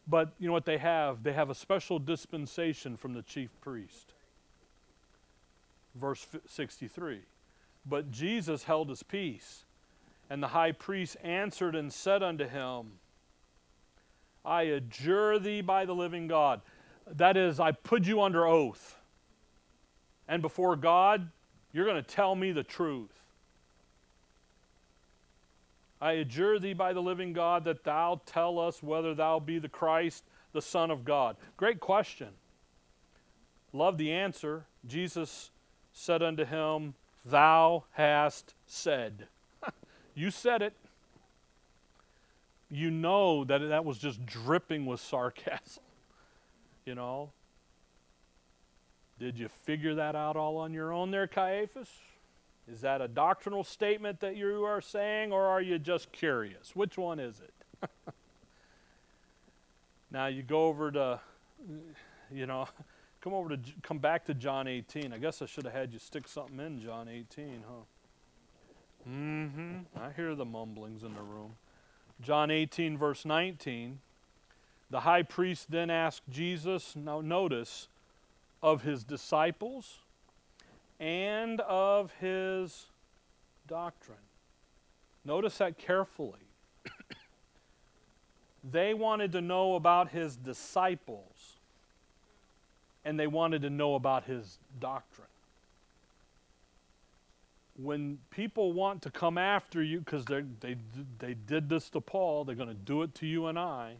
[0.07, 1.21] But you know what they have?
[1.21, 4.13] They have a special dispensation from the chief priest.
[5.93, 7.19] Verse 63.
[7.85, 9.65] But Jesus held his peace.
[10.29, 12.93] And the high priest answered and said unto him,
[14.43, 16.61] I adjure thee by the living God.
[17.07, 18.97] That is, I put you under oath.
[20.27, 21.29] And before God,
[21.73, 23.21] you're going to tell me the truth.
[25.99, 29.69] I adjure thee by the living God that thou tell us whether thou be the
[29.69, 31.35] Christ, the Son of God.
[31.57, 32.29] Great question.
[33.71, 34.65] Love the answer.
[34.87, 35.51] Jesus
[35.93, 39.27] said unto him, Thou hast said.
[40.15, 40.73] you said it.
[42.71, 45.83] You know that that was just dripping with sarcasm.
[46.83, 47.29] You know?
[49.19, 51.89] Did you figure that out all on your own there, Caiaphas?
[52.67, 56.75] Is that a doctrinal statement that you are saying, or are you just curious?
[56.75, 57.89] Which one is it?
[60.11, 61.19] now you go over to,
[62.31, 62.67] you know,
[63.21, 65.13] come over to come back to John 18.
[65.13, 69.07] I guess I should have had you stick something in John 18, huh?
[69.07, 69.77] Mm-hmm.
[69.99, 71.53] I hear the mumblings in the room.
[72.21, 73.99] John 18, verse 19.
[74.89, 77.87] The high priest then asked Jesus, now notice,
[78.61, 79.99] of his disciples
[80.99, 82.85] and of his
[83.67, 84.17] doctrine.
[85.25, 86.39] Notice that carefully.
[88.71, 91.57] they wanted to know about his disciples,
[93.03, 95.27] and they wanted to know about his doctrine.
[97.77, 100.75] When people want to come after you, because they,
[101.19, 103.95] they did this to Paul, they're going to do it to you and I.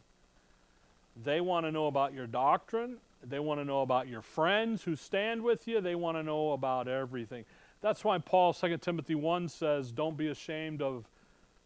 [1.24, 4.95] They want to know about your doctrine they want to know about your friends who
[4.95, 5.80] stand with you.
[5.82, 7.45] They want to know about everything.
[7.82, 11.05] That's why Paul, 2 Timothy 1 says, Don't be ashamed of,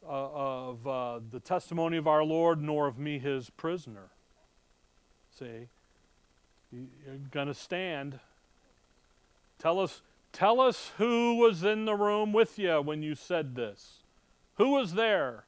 [0.05, 4.09] uh, of uh, the testimony of our Lord, nor of me, his prisoner.
[5.37, 5.67] See?
[6.71, 8.19] You're going to stand.
[9.59, 10.01] Tell us,
[10.35, 14.03] tell us who was in the room with you when you said this.
[14.55, 15.45] Who was there?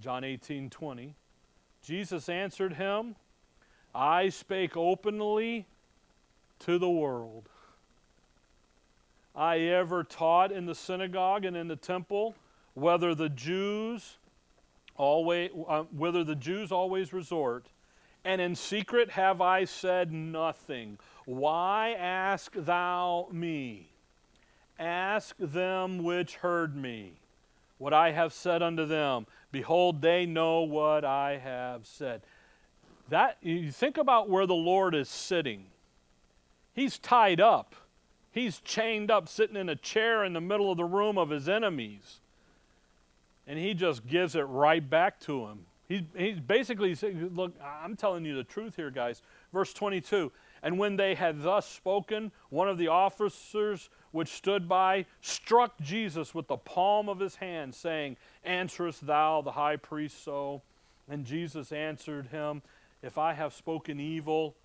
[0.00, 1.14] John 18 20.
[1.82, 3.16] Jesus answered him,
[3.94, 5.66] I spake openly
[6.60, 7.48] to the world.
[9.34, 12.34] I ever taught in the synagogue and in the temple
[12.74, 14.18] whether the Jews
[14.96, 17.66] always uh, whether the Jews always resort
[18.24, 20.98] and in secret have I said nothing
[21.28, 23.90] why ask thou me
[24.78, 27.12] ask them which heard me
[27.76, 32.22] what I have said unto them behold they know what I have said
[33.08, 35.66] that you think about where the Lord is sitting.
[36.74, 37.74] He's tied up.
[38.30, 41.48] He's chained up, sitting in a chair in the middle of the room of his
[41.48, 42.20] enemies.
[43.46, 45.60] And he just gives it right back to him.
[45.88, 49.22] He, he's basically saying, Look, I'm telling you the truth here, guys.
[49.52, 50.30] Verse 22
[50.62, 56.34] And when they had thus spoken, one of the officers which stood by struck Jesus
[56.34, 60.62] with the palm of his hand, saying, Answerest thou the high priest so?
[61.08, 62.62] And Jesus answered him,
[63.02, 64.56] if I have spoken evil,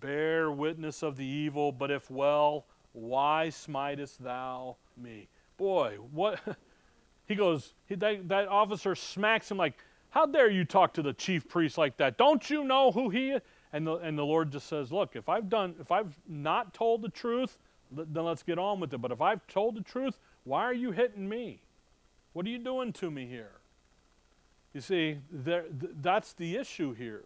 [0.00, 5.28] bear witness of the evil, but if well, why smitest thou me?
[5.56, 6.40] Boy, what?
[7.28, 9.74] He goes, he, that, that officer smacks him like,
[10.10, 12.18] How dare you talk to the chief priest like that?
[12.18, 13.42] Don't you know who he is?
[13.72, 17.02] And the, and the Lord just says, Look, if I've done, if I've not told
[17.02, 17.58] the truth,
[17.90, 18.98] then let's get on with it.
[18.98, 21.60] But if I've told the truth, why are you hitting me?
[22.32, 23.52] What are you doing to me here?
[24.72, 27.24] You see, there, th- that's the issue here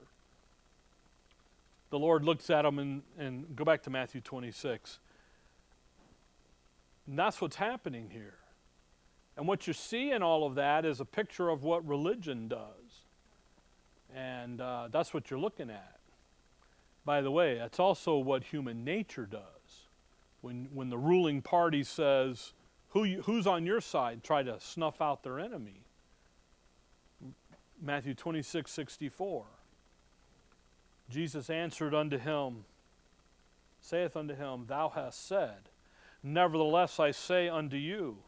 [1.90, 5.00] the Lord looks at them and, and go back to Matthew 26.
[7.06, 8.34] And that's what's happening here.
[9.36, 13.04] And what you see in all of that is a picture of what religion does.
[14.14, 15.99] And uh, that's what you're looking at.
[17.04, 19.88] By the way, that's also what human nature does.
[20.40, 22.52] When, when the ruling party says,
[22.90, 25.84] Who you, who's on your side, try to snuff out their enemy.
[27.80, 29.46] Matthew 26, 64.
[31.08, 32.64] Jesus answered unto him,
[33.80, 35.70] saith unto him, Thou hast said,
[36.22, 38.18] Nevertheless I say unto you,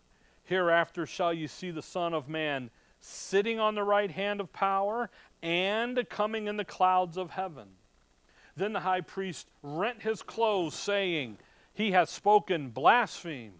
[0.45, 2.71] Hereafter shall you see the Son of Man
[3.01, 5.11] sitting on the right hand of power
[5.43, 7.69] and coming in the clouds of heaven.
[8.57, 11.39] Then the high priest rent his clothes, saying,
[11.73, 13.55] He hath spoken blaspheme.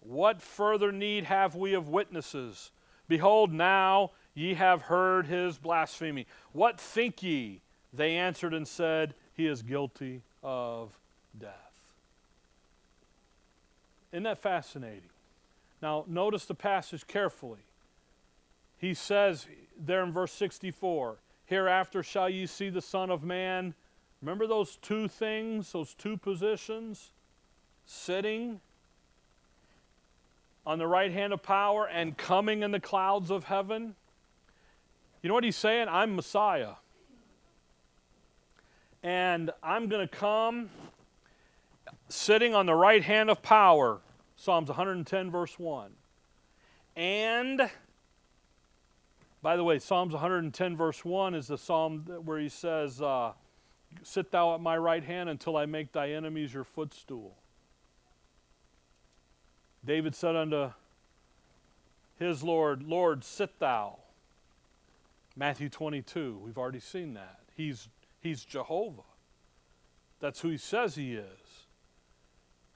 [0.00, 2.70] What further need have we of witnesses?
[3.08, 6.26] Behold, now ye have heard his blasphemy.
[6.52, 7.60] What think ye?
[7.92, 10.98] They answered and said, He is guilty of
[11.38, 11.72] death.
[14.12, 15.10] Isn't that fascinating?
[15.80, 17.60] Now, notice the passage carefully.
[18.78, 19.46] He says
[19.78, 21.16] there in verse 64
[21.52, 23.74] Hereafter shall ye see the Son of Man.
[24.22, 27.12] Remember those two things, those two positions?
[27.84, 28.58] Sitting
[30.64, 33.96] on the right hand of power and coming in the clouds of heaven.
[35.20, 35.88] You know what he's saying?
[35.90, 36.76] I'm Messiah.
[39.02, 40.70] And I'm going to come
[42.08, 44.00] sitting on the right hand of power.
[44.36, 45.90] Psalms 110, verse 1.
[46.96, 47.68] And,
[49.42, 53.32] by the way, Psalms 110, verse 1 is the psalm where he says, uh,
[54.02, 57.36] Sit thou at my right hand until I make thy enemies your footstool.
[59.84, 60.70] David said unto
[62.18, 63.98] his Lord, Lord, sit thou.
[65.36, 67.40] Matthew 22, we've already seen that.
[67.56, 67.88] He's,
[68.20, 69.02] he's Jehovah.
[70.20, 71.66] That's who he says he is.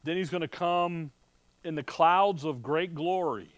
[0.02, 1.12] Then he's going to come
[1.62, 3.55] in the clouds of great glory.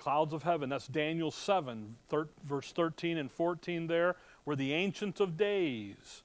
[0.00, 0.70] Clouds of heaven.
[0.70, 6.22] That's Daniel 7, thir- verse 13 and 14 there, where the Ancient of Days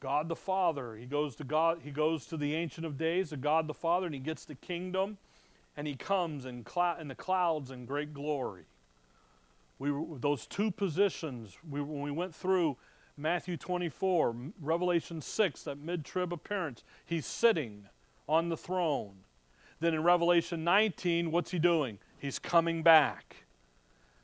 [0.00, 0.94] God the Father.
[0.94, 4.06] He goes to God, he goes to the Ancient of Days, to God the Father,
[4.06, 5.18] and he gets the kingdom,
[5.76, 6.64] and he comes in,
[7.00, 8.62] in the clouds in great glory.
[9.80, 12.76] We those two positions, we, when we went through
[13.16, 17.86] Matthew 24, Revelation 6, that mid trib appearance, he's sitting
[18.28, 19.16] on the throne.
[19.80, 21.98] Then in Revelation 19, what's he doing?
[22.18, 23.36] He's coming back.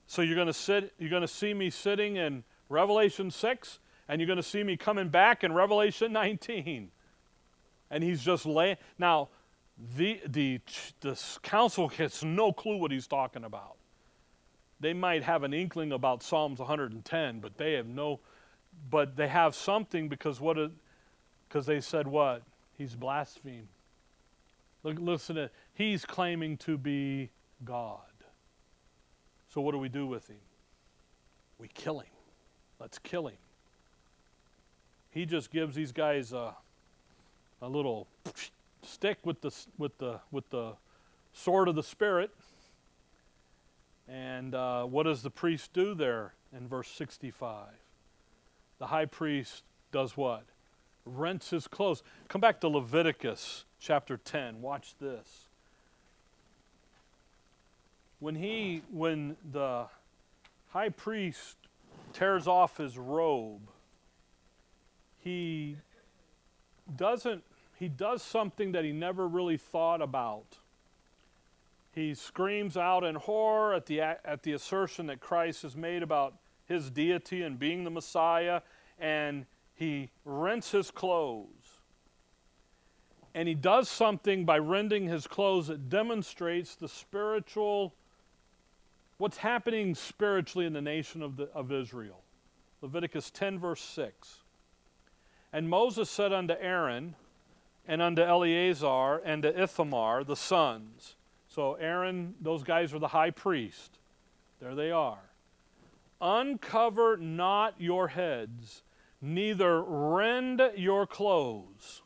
[0.06, 3.78] So you're going to sit, you're going to see me sitting in Revelation 6
[4.08, 6.90] and you're going to see me coming back in Revelation 19.
[7.90, 8.76] And he's just laying.
[8.98, 9.28] Now,
[9.96, 10.60] the, the,
[11.00, 13.76] the council has no clue what he's talking about.
[14.80, 18.20] They might have an inkling about Psalms 110, but they have no,
[18.90, 20.58] but they have something because what,
[21.48, 22.42] because they said what?
[22.76, 23.68] He's blasphemed.
[24.82, 27.30] Look, listen to, he's claiming to be
[27.64, 28.00] God.
[29.52, 30.40] So what do we do with him?
[31.58, 32.10] We kill him.
[32.80, 33.36] Let's kill him.
[35.10, 36.54] He just gives these guys a,
[37.62, 38.08] a little
[38.82, 40.72] stick with the, with, the, with the
[41.32, 42.30] sword of the Spirit.
[44.08, 47.68] And uh, what does the priest do there in verse 65?
[48.78, 50.44] The high priest does what?
[51.06, 52.02] Rents his clothes.
[52.28, 54.60] Come back to Leviticus chapter 10.
[54.60, 55.43] Watch this.
[58.24, 59.84] When he, when the
[60.70, 61.58] high priest
[62.14, 63.68] tears off his robe,
[65.18, 65.76] he
[66.96, 67.44] doesn't
[67.78, 70.56] he does something that he never really thought about.
[71.92, 76.32] He screams out in horror at the at the assertion that Christ has made about
[76.64, 78.62] his deity and being the Messiah
[78.98, 79.44] and
[79.74, 81.82] he rents his clothes.
[83.34, 87.92] And he does something by rending his clothes that demonstrates the spiritual
[89.18, 92.20] what's happening spiritually in the nation of, the, of Israel.
[92.82, 94.42] Leviticus 10 verse 6.
[95.52, 97.14] And Moses said unto Aaron
[97.86, 101.16] and unto Eleazar and to Ithamar, the sons.
[101.48, 103.98] So Aaron, those guys are the high priest.
[104.60, 105.30] There they are.
[106.20, 108.82] Uncover not your heads,
[109.20, 112.02] neither rend your clothes.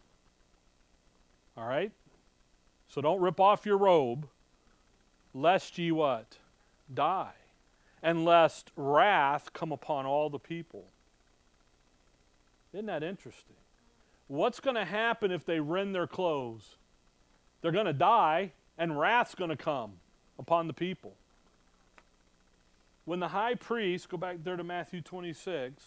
[1.57, 1.93] All right?
[2.89, 4.29] So don't rip off your robe,
[5.35, 6.37] lest ye what?
[6.93, 7.33] Die.
[8.03, 10.85] And lest wrath come upon all the people.
[12.73, 13.57] Isn't that interesting?
[14.29, 16.77] What's going to happen if they rend their clothes?
[17.61, 19.93] They're going to die, and wrath's going to come
[20.39, 21.15] upon the people.
[23.05, 25.83] When the high priest, go back there to Matthew 26,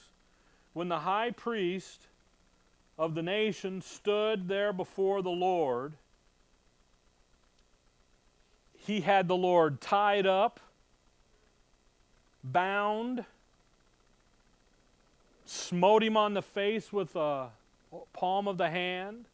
[0.74, 2.08] when the high priest
[2.98, 5.94] of the nation stood there before the Lord,
[8.76, 10.60] he had the Lord tied up,
[12.44, 13.26] bound,
[15.46, 17.50] smote him on the face with a
[18.14, 19.26] palm of the hand.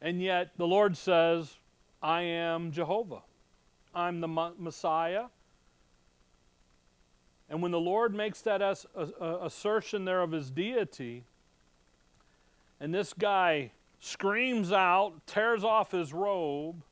[0.00, 1.56] And yet the Lord says,
[2.02, 3.22] I am Jehovah.
[3.94, 5.24] I'm the Messiah.
[7.50, 8.62] And when the Lord makes that
[9.20, 11.24] assertion there of his deity,
[12.78, 16.82] and this guy screams out, tears off his robe,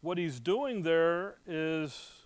[0.00, 2.21] what he's doing there is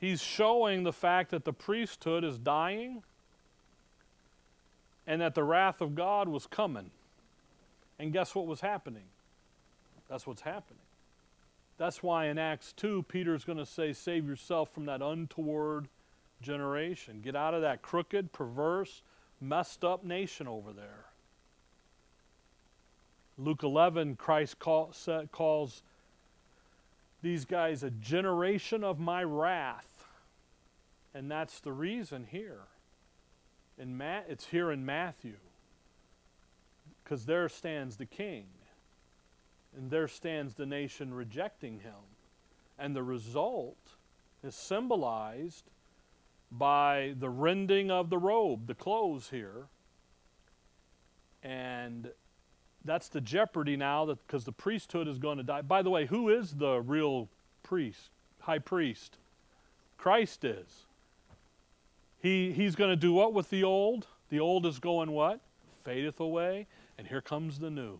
[0.00, 3.02] he's showing the fact that the priesthood is dying
[5.06, 6.90] and that the wrath of God was coming.
[7.98, 9.04] And guess what was happening?
[10.08, 10.82] That's what's happening.
[11.78, 15.88] That's why in Acts 2, Peter's going to say, Save yourself from that untoward
[16.42, 17.20] generation.
[17.22, 19.02] Get out of that crooked, perverse,
[19.40, 21.06] messed up nation over there.
[23.38, 24.92] Luke 11, Christ call,
[25.32, 25.82] calls
[27.22, 29.89] these guys a generation of my wrath.
[31.14, 32.62] And that's the reason here.
[33.78, 35.36] In Ma- it's here in Matthew.
[37.02, 38.46] Because there stands the king.
[39.76, 42.16] And there stands the nation rejecting him.
[42.78, 43.78] And the result
[44.42, 45.64] is symbolized
[46.50, 49.66] by the rending of the robe, the clothes here.
[51.42, 52.10] And
[52.84, 55.62] that's the jeopardy now that because the priesthood is going to die.
[55.62, 57.28] By the way, who is the real
[57.62, 59.18] priest, high priest?
[59.96, 60.86] Christ is.
[62.20, 64.06] He, he's going to do what with the old?
[64.28, 65.40] The old is going what?
[65.84, 66.66] Fadeth away,
[66.98, 67.98] and here comes the new.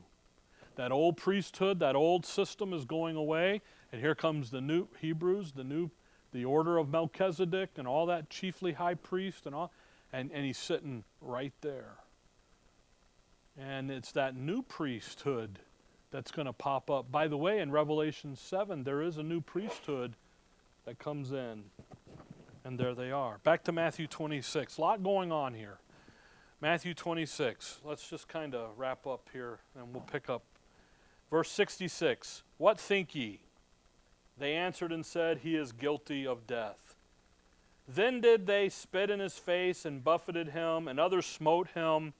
[0.77, 3.63] That old priesthood, that old system is going away,
[3.93, 5.91] and here comes the new Hebrews, the new,
[6.33, 9.73] the order of Melchizedek, and all that chiefly high priest, and all,
[10.13, 11.97] and, and he's sitting right there.
[13.59, 15.59] And it's that new priesthood
[16.11, 17.11] that's going to pop up.
[17.11, 20.15] By the way, in Revelation 7, there is a new priesthood
[20.85, 21.65] that comes in.
[22.65, 23.39] And there they are.
[23.43, 24.77] Back to Matthew 26.
[24.77, 25.79] A lot going on here.
[26.61, 27.81] Matthew 26.
[27.85, 30.43] Let's just kind of wrap up here and we'll pick up.
[31.31, 33.41] Verse 66 What think ye?
[34.37, 36.97] They answered and said, He is guilty of death.
[37.89, 42.13] Then did they spit in his face and buffeted him, and others smote him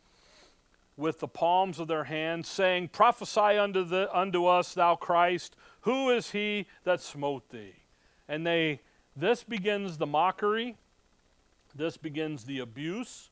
[0.97, 6.11] with the palms of their hands, saying, Prophesy unto, the, unto us, thou Christ, who
[6.11, 7.75] is he that smote thee?
[8.29, 8.81] And they,
[9.17, 10.77] this begins the mockery,
[11.75, 13.31] this begins the abuse.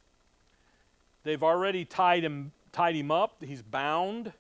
[1.25, 4.33] They've already tied him, tied him up, he's bound.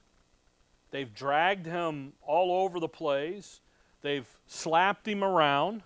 [0.90, 3.60] They've dragged him all over the place.
[4.00, 5.82] They've slapped him around.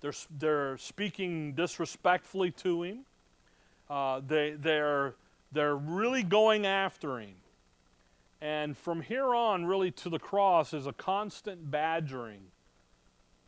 [0.00, 2.98] They're, they're speaking disrespectfully to him.
[3.90, 5.14] Uh, they, they're
[5.54, 7.36] they're really going after him.
[8.40, 12.42] And from here on, really to the cross, is a constant badgering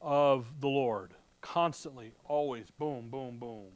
[0.01, 1.11] of the Lord.
[1.53, 3.69] Constantly, always, boom, boom, boom.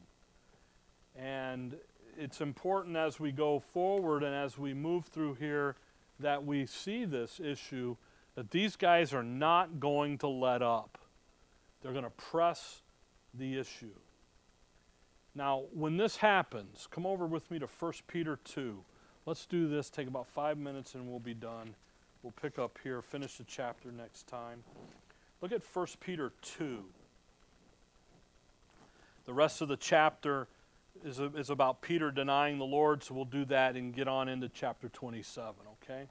[1.16, 1.76] And
[2.18, 5.76] it's important as we go forward and as we move through here
[6.18, 7.96] that we see this issue
[8.34, 10.98] that these guys are not going to let up.
[11.80, 12.82] They're going to press
[13.34, 13.94] the issue.
[15.36, 18.82] Now, when this happens, come over with me to 1 Peter 2.
[19.26, 21.76] Let's do this, take about five minutes, and we'll be done.
[22.22, 24.64] We'll pick up here, finish the chapter next time.
[25.40, 26.84] Look at 1 Peter 2.
[29.26, 30.48] The rest of the chapter
[31.04, 34.48] is, is about Peter denying the Lord, so we'll do that and get on into
[34.48, 36.06] chapter 27, okay?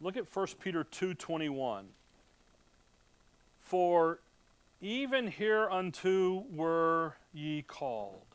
[0.00, 1.86] Look at 1 Peter 2:21.
[3.58, 4.20] For
[4.80, 8.26] even hereunto were ye called.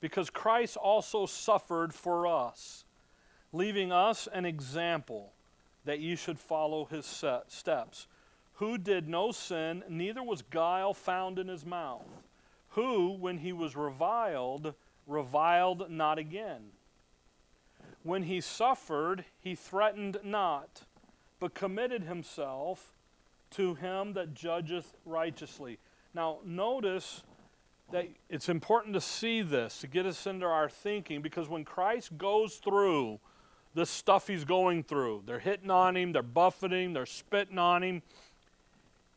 [0.00, 2.84] Because Christ also suffered for us,
[3.52, 5.32] leaving us an example
[5.84, 7.06] that ye should follow his
[7.48, 8.06] steps,
[8.54, 12.22] who did no sin, neither was guile found in his mouth,
[12.74, 14.74] who, when he was reviled,
[15.06, 16.70] reviled not again.
[18.02, 20.82] When he suffered, he threatened not,
[21.40, 22.92] but committed himself
[23.50, 25.78] to him that judgeth righteously.
[26.12, 27.22] Now, notice
[27.92, 32.18] that it's important to see this, to get us into our thinking, because when Christ
[32.18, 33.20] goes through
[33.74, 38.02] the stuff he's going through, they're hitting on him, they're buffeting, they're spitting on him.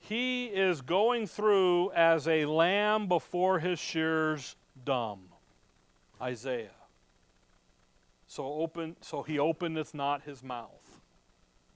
[0.08, 4.56] He is going through as a lamb before his shears
[4.86, 5.20] dumb.
[6.22, 6.70] Isaiah.
[8.28, 11.00] So open so he openeth not his mouth.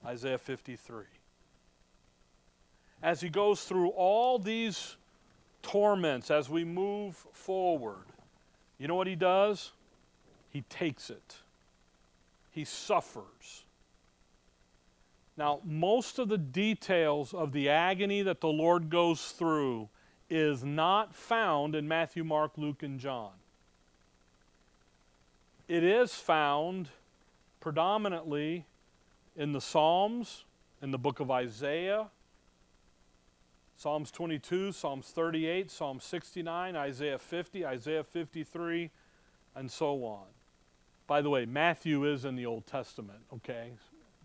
[0.04, 1.04] Isaiah 53
[3.02, 4.96] as he goes through all these
[5.62, 8.04] torments as we move forward,
[8.78, 9.72] you know what he does?
[10.50, 11.36] He takes it,
[12.50, 13.64] he suffers.
[15.36, 19.88] Now, most of the details of the agony that the Lord goes through
[20.28, 23.32] is not found in Matthew, Mark, Luke, and John.
[25.68, 26.88] It is found
[27.60, 28.66] predominantly
[29.36, 30.44] in the Psalms,
[30.82, 32.08] in the book of Isaiah,
[33.82, 38.90] Psalms 22, Psalms 38, Psalm 69, Isaiah 50, Isaiah 53,
[39.56, 40.26] and so on.
[41.08, 43.72] By the way, Matthew is in the Old Testament, okay?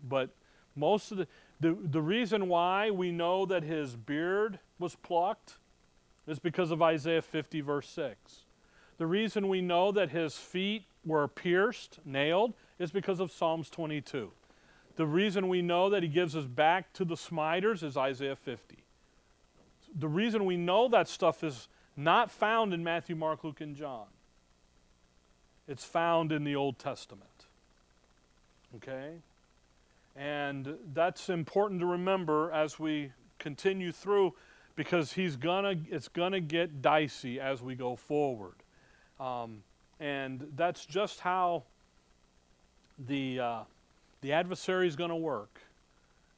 [0.08, 0.30] But
[0.78, 1.26] most of the,
[1.60, 5.56] the, the reason why we know that his beard was plucked
[6.26, 8.44] is because of Isaiah 50, verse 6.
[8.98, 14.32] The reason we know that his feet were pierced, nailed, is because of Psalms 22.
[14.96, 18.84] The reason we know that he gives us back to the smiters is Isaiah 50.
[19.96, 24.06] The reason we know that stuff is not found in Matthew, Mark, Luke, and John.
[25.66, 27.46] It's found in the Old Testament.
[28.76, 29.14] Okay?
[30.18, 34.34] And that's important to remember as we continue through
[34.74, 38.56] because he's gonna it's gonna get dicey as we go forward.
[39.20, 39.62] Um,
[40.00, 41.64] and that's just how
[42.98, 43.60] the, uh,
[44.20, 45.60] the adversary is going to work.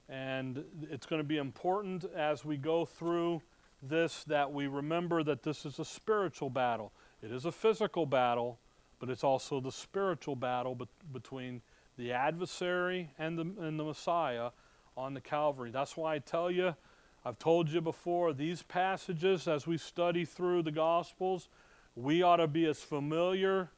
[0.08, 3.42] And it's going to be important as we go through
[3.82, 6.92] this that we remember that this is a spiritual battle.
[7.22, 8.58] It is a physical battle,
[8.98, 11.62] but it's also the spiritual battle be- between
[12.00, 14.50] the adversary and the, and the Messiah
[14.96, 15.70] on the Calvary.
[15.70, 16.74] That's why I tell you,
[17.26, 21.48] I've told you before, these passages as we study through the Gospels,
[21.94, 23.68] we ought to be as familiar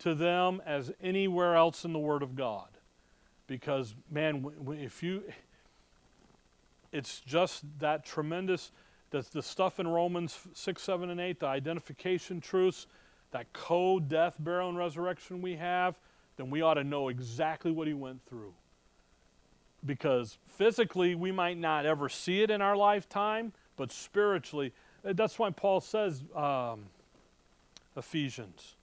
[0.00, 2.68] to them as anywhere else in the Word of God.
[3.46, 4.44] Because, man,
[4.78, 5.22] if you,
[6.92, 8.72] it's just that tremendous,
[9.10, 12.86] the, the stuff in Romans 6, 7, and 8, the identification truths,
[13.30, 15.98] that co death, burial, and resurrection we have,
[16.40, 18.54] then we ought to know exactly what he went through.
[19.84, 24.72] Because physically, we might not ever see it in our lifetime, but spiritually,
[25.02, 26.86] that's why Paul says, um,
[27.94, 28.74] Ephesians.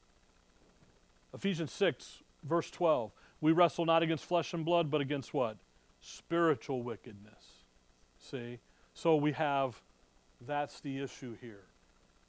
[1.33, 3.11] Ephesians 6, verse 12.
[3.41, 5.57] We wrestle not against flesh and blood, but against what?
[5.99, 7.63] Spiritual wickedness.
[8.19, 8.59] See?
[8.93, 9.81] So we have,
[10.45, 11.63] that's the issue here.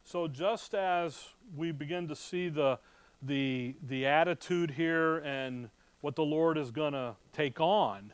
[0.04, 2.78] So just as we begin to see the,
[3.22, 8.12] the, the attitude here and what the Lord is going to take on,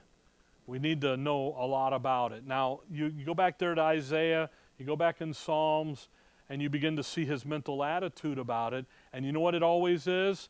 [0.66, 2.46] we need to know a lot about it.
[2.46, 4.48] Now, you, you go back there to Isaiah,
[4.78, 6.08] you go back in Psalms,
[6.48, 8.86] and you begin to see his mental attitude about it.
[9.12, 10.48] And you know what it always is?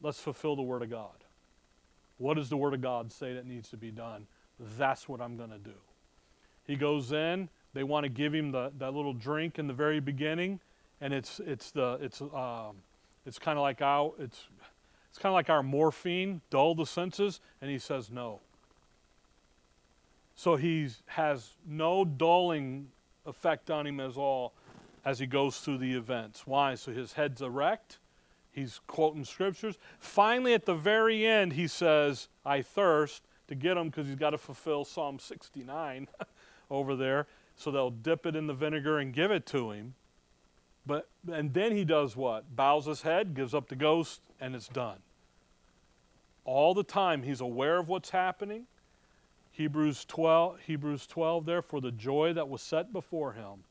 [0.00, 1.24] Let's fulfill the Word of God.
[2.18, 4.26] What does the Word of God say that needs to be done?
[4.78, 5.74] That's what I'm going to do.
[6.64, 7.48] He goes in.
[7.74, 10.60] They want to give him the, that little drink in the very beginning,
[11.00, 12.76] and it's it's the it's um,
[13.26, 14.46] it's kind of like our it's
[15.10, 18.40] it's kind of like our morphine, dull the senses, and he says no.
[20.34, 22.88] So he has no dulling
[23.26, 24.54] effect on him as all
[25.04, 26.46] as he goes through the events.
[26.46, 26.74] Why?
[26.76, 27.98] So his head's erect.
[28.52, 29.78] He's quoting scriptures.
[29.98, 34.30] Finally, at the very end, he says, I thirst to get him because he's got
[34.30, 36.08] to fulfill Psalm 69
[36.70, 37.26] over there.
[37.56, 39.94] So they'll dip it in the vinegar and give it to him.
[40.86, 42.56] But and then he does what?
[42.56, 44.98] Bows his head, gives up the ghost, and it's done.
[46.44, 48.66] All the time he's aware of what's happening.
[49.52, 53.64] Hebrews 12, Hebrews 12 there, for the joy that was set before him,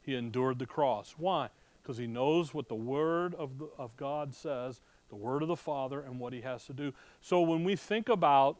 [0.00, 1.14] he endured the cross.
[1.18, 1.50] Why?
[1.82, 5.56] Because he knows what the Word of, the, of God says, the Word of the
[5.56, 6.92] Father, and what he has to do.
[7.20, 8.56] So when we think about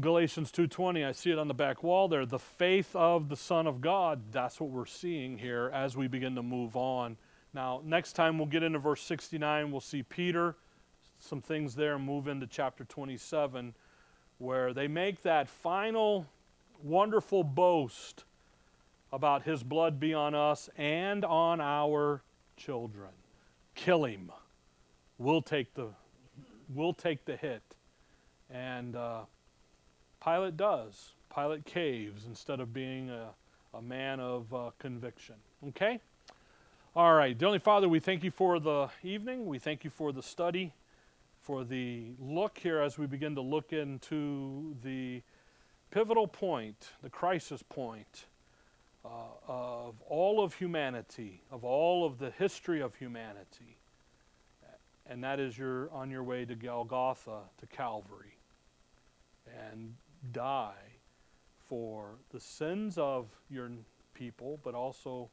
[0.00, 3.66] Galatians 2:20, I see it on the back wall there, the faith of the Son
[3.66, 7.16] of God, that's what we're seeing here as we begin to move on.
[7.54, 10.56] Now, next time we'll get into verse 69, we'll see Peter,
[11.18, 13.74] some things there, move into chapter 27,
[14.36, 16.26] where they make that final
[16.82, 18.24] wonderful boast
[19.10, 22.22] about his blood be on us and on our
[22.58, 23.10] children.
[23.74, 24.30] Kill him.
[25.16, 25.88] We'll take the,
[26.68, 27.62] we'll take the hit.
[28.50, 29.22] And uh,
[30.28, 31.12] Pilate does.
[31.34, 33.28] Pilate caves instead of being a,
[33.72, 35.36] a man of uh, conviction.
[35.68, 36.00] Okay?
[36.94, 37.36] All right.
[37.38, 39.46] Dear Heavenly Father, we thank you for the evening.
[39.46, 40.74] We thank you for the study,
[41.40, 45.22] for the look here as we begin to look into the
[45.90, 48.26] pivotal point, the crisis point
[49.06, 49.08] uh,
[49.46, 53.78] of all of humanity, of all of the history of humanity.
[55.06, 58.36] And that is you're on your way to Golgotha, to Calvary,
[59.70, 59.94] and
[60.32, 60.72] die
[61.66, 63.70] for the sins of your
[64.14, 65.30] people, but also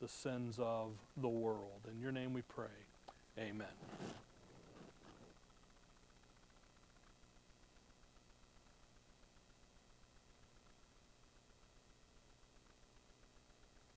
[0.00, 1.88] the sins of the world.
[1.90, 2.66] In your name we pray.
[3.38, 3.66] Amen.